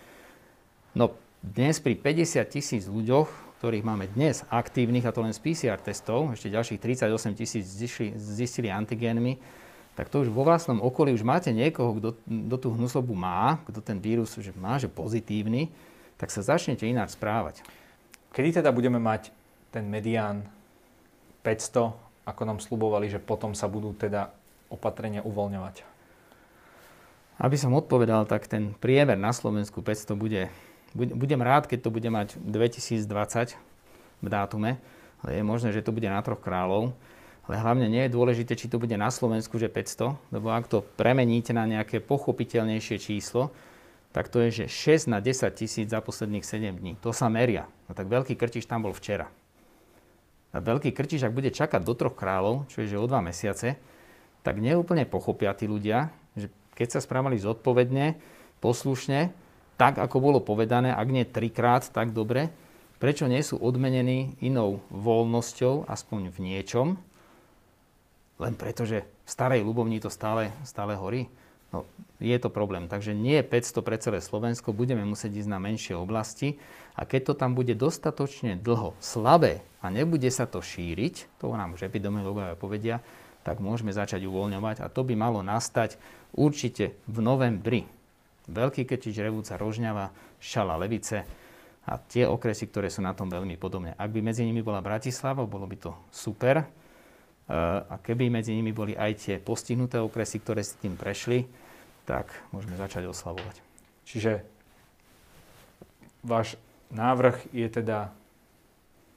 No 0.98 1.13
dnes 1.46 1.78
pri 1.78 1.94
50 1.94 2.42
tisíc 2.50 2.89
ľuďoch, 2.89 3.30
ktorých 3.62 3.86
máme 3.86 4.10
dnes 4.10 4.42
aktívnych, 4.50 5.06
a 5.06 5.13
to 5.13 5.22
len 5.22 5.36
z 5.36 5.39
PCR 5.44 5.78
testov, 5.78 6.34
ešte 6.34 6.50
ďalších 6.50 6.80
38 6.82 7.39
tisíc 7.39 7.63
zistili, 8.18 8.74
antigénmi, 8.74 9.38
tak 9.94 10.08
to 10.08 10.24
už 10.24 10.32
vo 10.32 10.48
vlastnom 10.48 10.80
okolí 10.80 11.12
už 11.12 11.28
máte 11.28 11.52
niekoho, 11.52 12.00
kto, 12.00 12.10
kto 12.24 12.56
tú 12.56 12.68
hnusobu 12.72 13.12
má, 13.12 13.60
kto 13.68 13.84
ten 13.84 14.00
vírus 14.00 14.32
že 14.39 14.56
má, 14.56 14.80
že 14.80 14.88
pozitívny, 14.88 15.68
tak 16.15 16.32
sa 16.32 16.39
začnete 16.39 16.88
ináč 16.88 17.20
správať. 17.20 17.60
Kedy 18.32 18.63
teda 18.63 18.72
budeme 18.72 18.96
mať 18.96 19.28
ten 19.76 19.84
medián 19.92 20.48
500 21.44 22.09
ako 22.30 22.44
nám 22.46 22.60
slubovali, 22.62 23.10
že 23.10 23.18
potom 23.18 23.58
sa 23.58 23.65
budú 23.65 23.98
teda 23.98 24.30
opatrenia 24.70 25.26
uvoľňovať? 25.26 25.82
Aby 27.39 27.56
som 27.58 27.74
odpovedal, 27.74 28.28
tak 28.30 28.46
ten 28.46 28.76
priemer 28.78 29.15
na 29.15 29.32
Slovensku 29.32 29.82
500 29.82 30.13
bude, 30.13 30.52
budem 30.94 31.42
rád, 31.42 31.65
keď 31.65 31.88
to 31.88 31.89
bude 31.89 32.10
mať 32.12 32.36
2020 32.38 33.56
v 34.20 34.28
dátume, 34.28 34.76
ale 35.24 35.30
je 35.39 35.44
možné, 35.44 35.72
že 35.72 35.82
to 35.82 35.96
bude 35.96 36.08
na 36.08 36.20
troch 36.20 36.44
kráľov. 36.44 36.92
Ale 37.50 37.58
hlavne 37.58 37.89
nie 37.89 38.06
je 38.06 38.13
dôležité, 38.13 38.54
či 38.54 38.70
to 38.70 38.78
bude 38.78 38.94
na 38.94 39.10
Slovensku, 39.10 39.58
že 39.58 39.74
500, 39.74 40.13
lebo 40.30 40.54
ak 40.54 40.70
to 40.70 40.86
premeníte 40.86 41.50
na 41.50 41.65
nejaké 41.65 41.98
pochopiteľnejšie 41.98 43.02
číslo, 43.02 43.50
tak 44.13 44.30
to 44.30 44.42
je, 44.46 44.65
že 44.65 44.65
6 44.70 45.10
na 45.10 45.18
10 45.18 45.50
tisíc 45.58 45.89
za 45.89 45.98
posledných 45.98 46.46
7 46.46 46.78
dní. 46.78 46.94
To 47.02 47.10
sa 47.10 47.26
meria. 47.26 47.65
No 47.89 47.98
tak 47.98 48.06
veľký 48.06 48.38
krtiš 48.38 48.70
tam 48.70 48.86
bol 48.86 48.94
včera. 48.94 49.30
Veľký 50.49 50.89
krtiš, 50.93 51.29
ak 51.29 51.38
bude 51.38 51.53
čakať 51.53 51.81
do 51.85 51.93
troch 51.93 52.17
kráľov, 52.17 52.65
čo 52.73 52.81
je 52.81 52.89
že 52.89 52.97
o 52.97 53.05
dva 53.05 53.21
mesiace, 53.21 53.77
tak 54.41 54.57
neúplne 54.57 55.05
pochopia 55.05 55.53
tí 55.53 55.69
ľudia, 55.69 56.09
že 56.33 56.49
keď 56.73 56.97
sa 56.97 56.99
správali 57.05 57.38
zodpovedne, 57.38 58.17
poslušne, 58.57 59.29
tak 59.77 60.01
ako 60.01 60.17
bolo 60.19 60.39
povedané, 60.41 60.91
ak 60.91 61.07
nie 61.07 61.23
trikrát, 61.23 61.85
tak 61.85 62.12
dobre, 62.12 62.49
prečo 62.97 63.29
nie 63.29 63.39
sú 63.45 63.62
odmenení 63.62 64.35
inou 64.43 64.83
voľnosťou, 64.91 65.88
aspoň 65.88 66.33
v 66.33 66.38
niečom, 66.43 66.88
len 68.39 68.53
preto, 68.55 68.88
že 68.88 69.03
v 69.03 69.29
starej 69.29 69.62
ľubovni 69.62 69.99
to 69.99 70.07
stále, 70.07 70.49
stále 70.63 70.95
horí. 70.95 71.27
No, 71.69 71.86
je 72.17 72.34
to 72.41 72.49
problém. 72.49 72.89
Takže 72.89 73.13
nie 73.13 73.39
je 73.39 73.45
500 73.45 73.86
pre 73.86 73.97
celé 74.01 74.19
Slovensko, 74.19 74.73
budeme 74.73 75.05
musieť 75.05 75.45
ísť 75.45 75.49
na 75.49 75.62
menšie 75.62 75.93
oblasti 75.93 76.58
a 76.97 77.05
keď 77.05 77.32
to 77.32 77.34
tam 77.38 77.53
bude 77.53 77.71
dostatočne 77.77 78.58
dlho 78.60 78.97
slabé 78.97 79.62
a 79.79 79.93
nebude 79.93 80.27
sa 80.34 80.49
to 80.49 80.60
šíriť, 80.60 81.39
to 81.39 81.53
nám 81.53 81.77
už 81.77 81.86
epidemiológovia 81.86 82.60
povedia, 82.60 82.99
tak 83.45 83.63
môžeme 83.63 83.95
začať 83.95 84.25
uvoľňovať 84.27 84.84
a 84.84 84.91
to 84.91 85.05
by 85.05 85.15
malo 85.15 85.39
nastať 85.45 85.95
určite 86.36 86.97
v 87.08 87.17
novembri. 87.23 87.82
Veľký 88.49 88.84
Kečič, 88.84 89.21
Revúca, 89.21 89.55
Rožňava, 89.62 90.10
Šala, 90.41 90.75
Levice 90.82 91.21
a 91.86 92.01
tie 92.01 92.25
okresy, 92.25 92.67
ktoré 92.67 92.89
sú 92.89 93.05
na 93.05 93.13
tom 93.13 93.29
veľmi 93.29 93.55
podobné. 93.62 93.93
Ak 93.95 94.10
by 94.10 94.25
medzi 94.25 94.41
nimi 94.41 94.65
bola 94.65 94.82
Bratislava, 94.82 95.45
bolo 95.45 95.69
by 95.69 95.77
to 95.77 95.91
super, 96.10 96.65
a 97.49 97.97
keby 97.97 98.29
medzi 98.29 98.53
nimi 98.53 98.69
boli 98.69 98.93
aj 98.93 99.12
tie 99.25 99.35
postihnuté 99.41 99.97
okresy, 99.97 100.38
ktoré 100.38 100.62
si 100.62 100.77
tým 100.77 100.93
prešli, 100.93 101.49
tak 102.05 102.29
môžeme 102.53 102.77
začať 102.77 103.09
oslavovať. 103.09 103.57
Čiže 104.05 104.45
váš 106.21 106.62
návrh 106.93 107.49
je 107.49 107.67
teda 107.69 108.13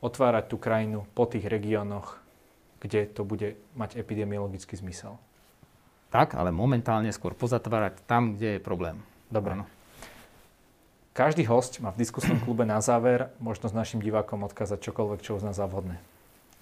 otvárať 0.00 0.44
tú 0.48 0.56
krajinu 0.56 1.04
po 1.12 1.28
tých 1.28 1.44
regiónoch, 1.44 2.16
kde 2.80 3.04
to 3.06 3.22
bude 3.22 3.54
mať 3.76 4.00
epidemiologický 4.00 4.80
zmysel. 4.80 5.20
Tak, 6.12 6.36
ale 6.36 6.52
momentálne 6.52 7.08
skôr 7.12 7.32
pozatvárať 7.32 8.04
tam, 8.04 8.36
kde 8.36 8.56
je 8.56 8.60
problém. 8.60 9.00
Dobre. 9.32 9.56
Ano. 9.60 9.66
Každý 11.12 11.44
host 11.44 11.80
má 11.80 11.92
v 11.92 12.00
diskusnom 12.00 12.40
klube 12.40 12.64
na 12.64 12.80
záver 12.80 13.32
možnosť 13.40 13.76
našim 13.76 14.00
divákom 14.00 14.44
odkázať 14.48 14.80
čokoľvek, 14.80 15.20
čo 15.20 15.36
uzná 15.36 15.52
za 15.52 15.68
vhodné. 15.68 16.00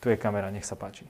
Tu 0.02 0.10
je 0.10 0.18
kamera, 0.18 0.50
nech 0.50 0.66
sa 0.66 0.74
páči. 0.74 1.06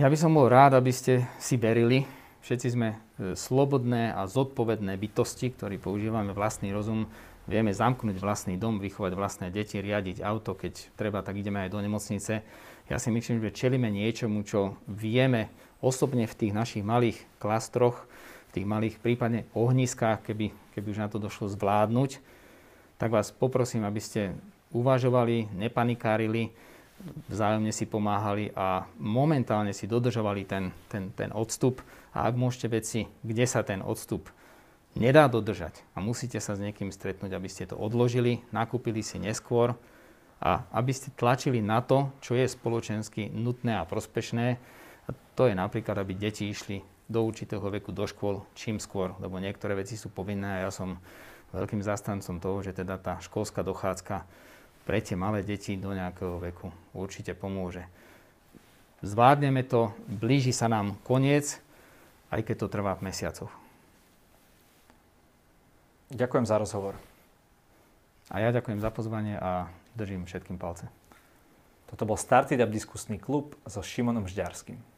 Ja 0.00 0.08
by 0.08 0.16
som 0.16 0.32
bol 0.32 0.48
rád, 0.48 0.72
aby 0.72 0.88
ste 0.88 1.28
si 1.36 1.60
verili. 1.60 2.08
Všetci 2.40 2.68
sme 2.72 2.96
e, 2.96 3.36
slobodné 3.36 4.16
a 4.16 4.24
zodpovedné 4.24 4.96
bytosti, 4.96 5.52
ktorí 5.52 5.76
používame 5.76 6.32
vlastný 6.32 6.72
rozum. 6.72 7.12
Vieme 7.44 7.76
zamknúť 7.76 8.16
vlastný 8.16 8.56
dom, 8.56 8.80
vychovať 8.80 9.12
vlastné 9.12 9.46
deti, 9.52 9.84
riadiť 9.84 10.24
auto, 10.24 10.56
keď 10.56 10.96
treba, 10.96 11.20
tak 11.20 11.36
ideme 11.36 11.60
aj 11.68 11.76
do 11.76 11.84
nemocnice. 11.84 12.40
Ja 12.88 12.96
si 12.96 13.12
myslím, 13.12 13.44
že 13.44 13.52
čelíme 13.52 13.92
niečomu, 13.92 14.48
čo 14.48 14.80
vieme 14.88 15.52
osobne 15.84 16.24
v 16.24 16.38
tých 16.40 16.56
našich 16.56 16.80
malých 16.80 17.20
klastroch, 17.36 18.08
v 18.48 18.50
tých 18.56 18.66
malých 18.66 18.96
prípadne 18.96 19.44
ohniskách, 19.52 20.24
keby, 20.24 20.56
keby 20.72 20.86
už 20.88 21.04
na 21.04 21.12
to 21.12 21.20
došlo 21.20 21.52
zvládnuť, 21.52 22.16
tak 22.96 23.12
vás 23.12 23.28
poprosím, 23.28 23.84
aby 23.84 24.00
ste 24.00 24.32
uvažovali, 24.72 25.52
nepanikárili, 25.52 26.48
vzájomne 27.30 27.74
si 27.74 27.84
pomáhali 27.88 28.54
a 28.54 28.86
momentálne 28.98 29.74
si 29.74 29.90
dodržovali 29.90 30.46
ten, 30.46 30.70
ten, 30.86 31.10
ten 31.12 31.30
odstup. 31.34 31.82
A 32.12 32.28
ak 32.28 32.34
môžete 32.36 32.68
veci, 32.68 33.00
kde 33.24 33.44
sa 33.48 33.64
ten 33.64 33.80
odstup 33.80 34.28
nedá 34.92 35.24
dodržať 35.28 35.80
a 35.96 36.04
musíte 36.04 36.36
sa 36.38 36.52
s 36.52 36.60
niekým 36.60 36.92
stretnúť, 36.92 37.32
aby 37.32 37.48
ste 37.48 37.64
to 37.64 37.76
odložili, 37.76 38.44
nakúpili 38.52 39.00
si 39.00 39.16
neskôr 39.16 39.72
a 40.42 40.66
aby 40.74 40.92
ste 40.92 41.14
tlačili 41.14 41.64
na 41.64 41.80
to, 41.80 42.12
čo 42.20 42.36
je 42.36 42.44
spoločensky 42.44 43.32
nutné 43.32 43.78
a 43.78 43.88
prospešné. 43.88 44.46
A 45.06 45.10
to 45.38 45.48
je 45.48 45.54
napríklad, 45.56 45.96
aby 45.96 46.12
deti 46.18 46.50
išli 46.50 46.84
do 47.08 47.24
určitého 47.24 47.62
veku 47.62 47.90
do 47.90 48.04
škôl 48.04 48.44
čím 48.52 48.76
skôr, 48.82 49.16
lebo 49.18 49.40
niektoré 49.40 49.76
veci 49.76 49.96
sú 49.96 50.12
povinné 50.12 50.60
a 50.60 50.62
ja 50.68 50.70
som 50.72 51.00
veľkým 51.52 51.84
zastancom 51.84 52.40
toho, 52.40 52.64
že 52.64 52.72
teda 52.72 52.96
tá 52.96 53.20
školská 53.20 53.60
dochádzka 53.60 54.24
pre 54.82 54.98
tie 54.98 55.14
malé 55.14 55.46
deti 55.46 55.78
do 55.78 55.94
nejakého 55.94 56.42
veku 56.42 56.70
určite 56.94 57.34
pomôže. 57.34 57.86
Zvládneme 59.02 59.66
to, 59.66 59.90
blíži 60.06 60.54
sa 60.54 60.70
nám 60.70 60.94
koniec, 61.02 61.58
aj 62.30 62.46
keď 62.46 62.56
to 62.66 62.72
trvá 62.72 62.94
v 62.94 63.10
mesiacoch. 63.10 63.50
Ďakujem 66.12 66.46
za 66.46 66.56
rozhovor. 66.60 66.94
A 68.30 68.38
ja 68.38 68.54
ďakujem 68.54 68.78
za 68.78 68.92
pozvanie 68.94 69.34
a 69.36 69.68
držím 69.98 70.28
všetkým 70.28 70.60
palce. 70.60 70.86
Toto 71.90 72.08
bol 72.08 72.16
Started 72.16 72.62
Up 72.62 72.72
diskusný 72.72 73.20
klub 73.20 73.58
so 73.68 73.84
Šimonom 73.84 74.24
Žďarským. 74.24 74.91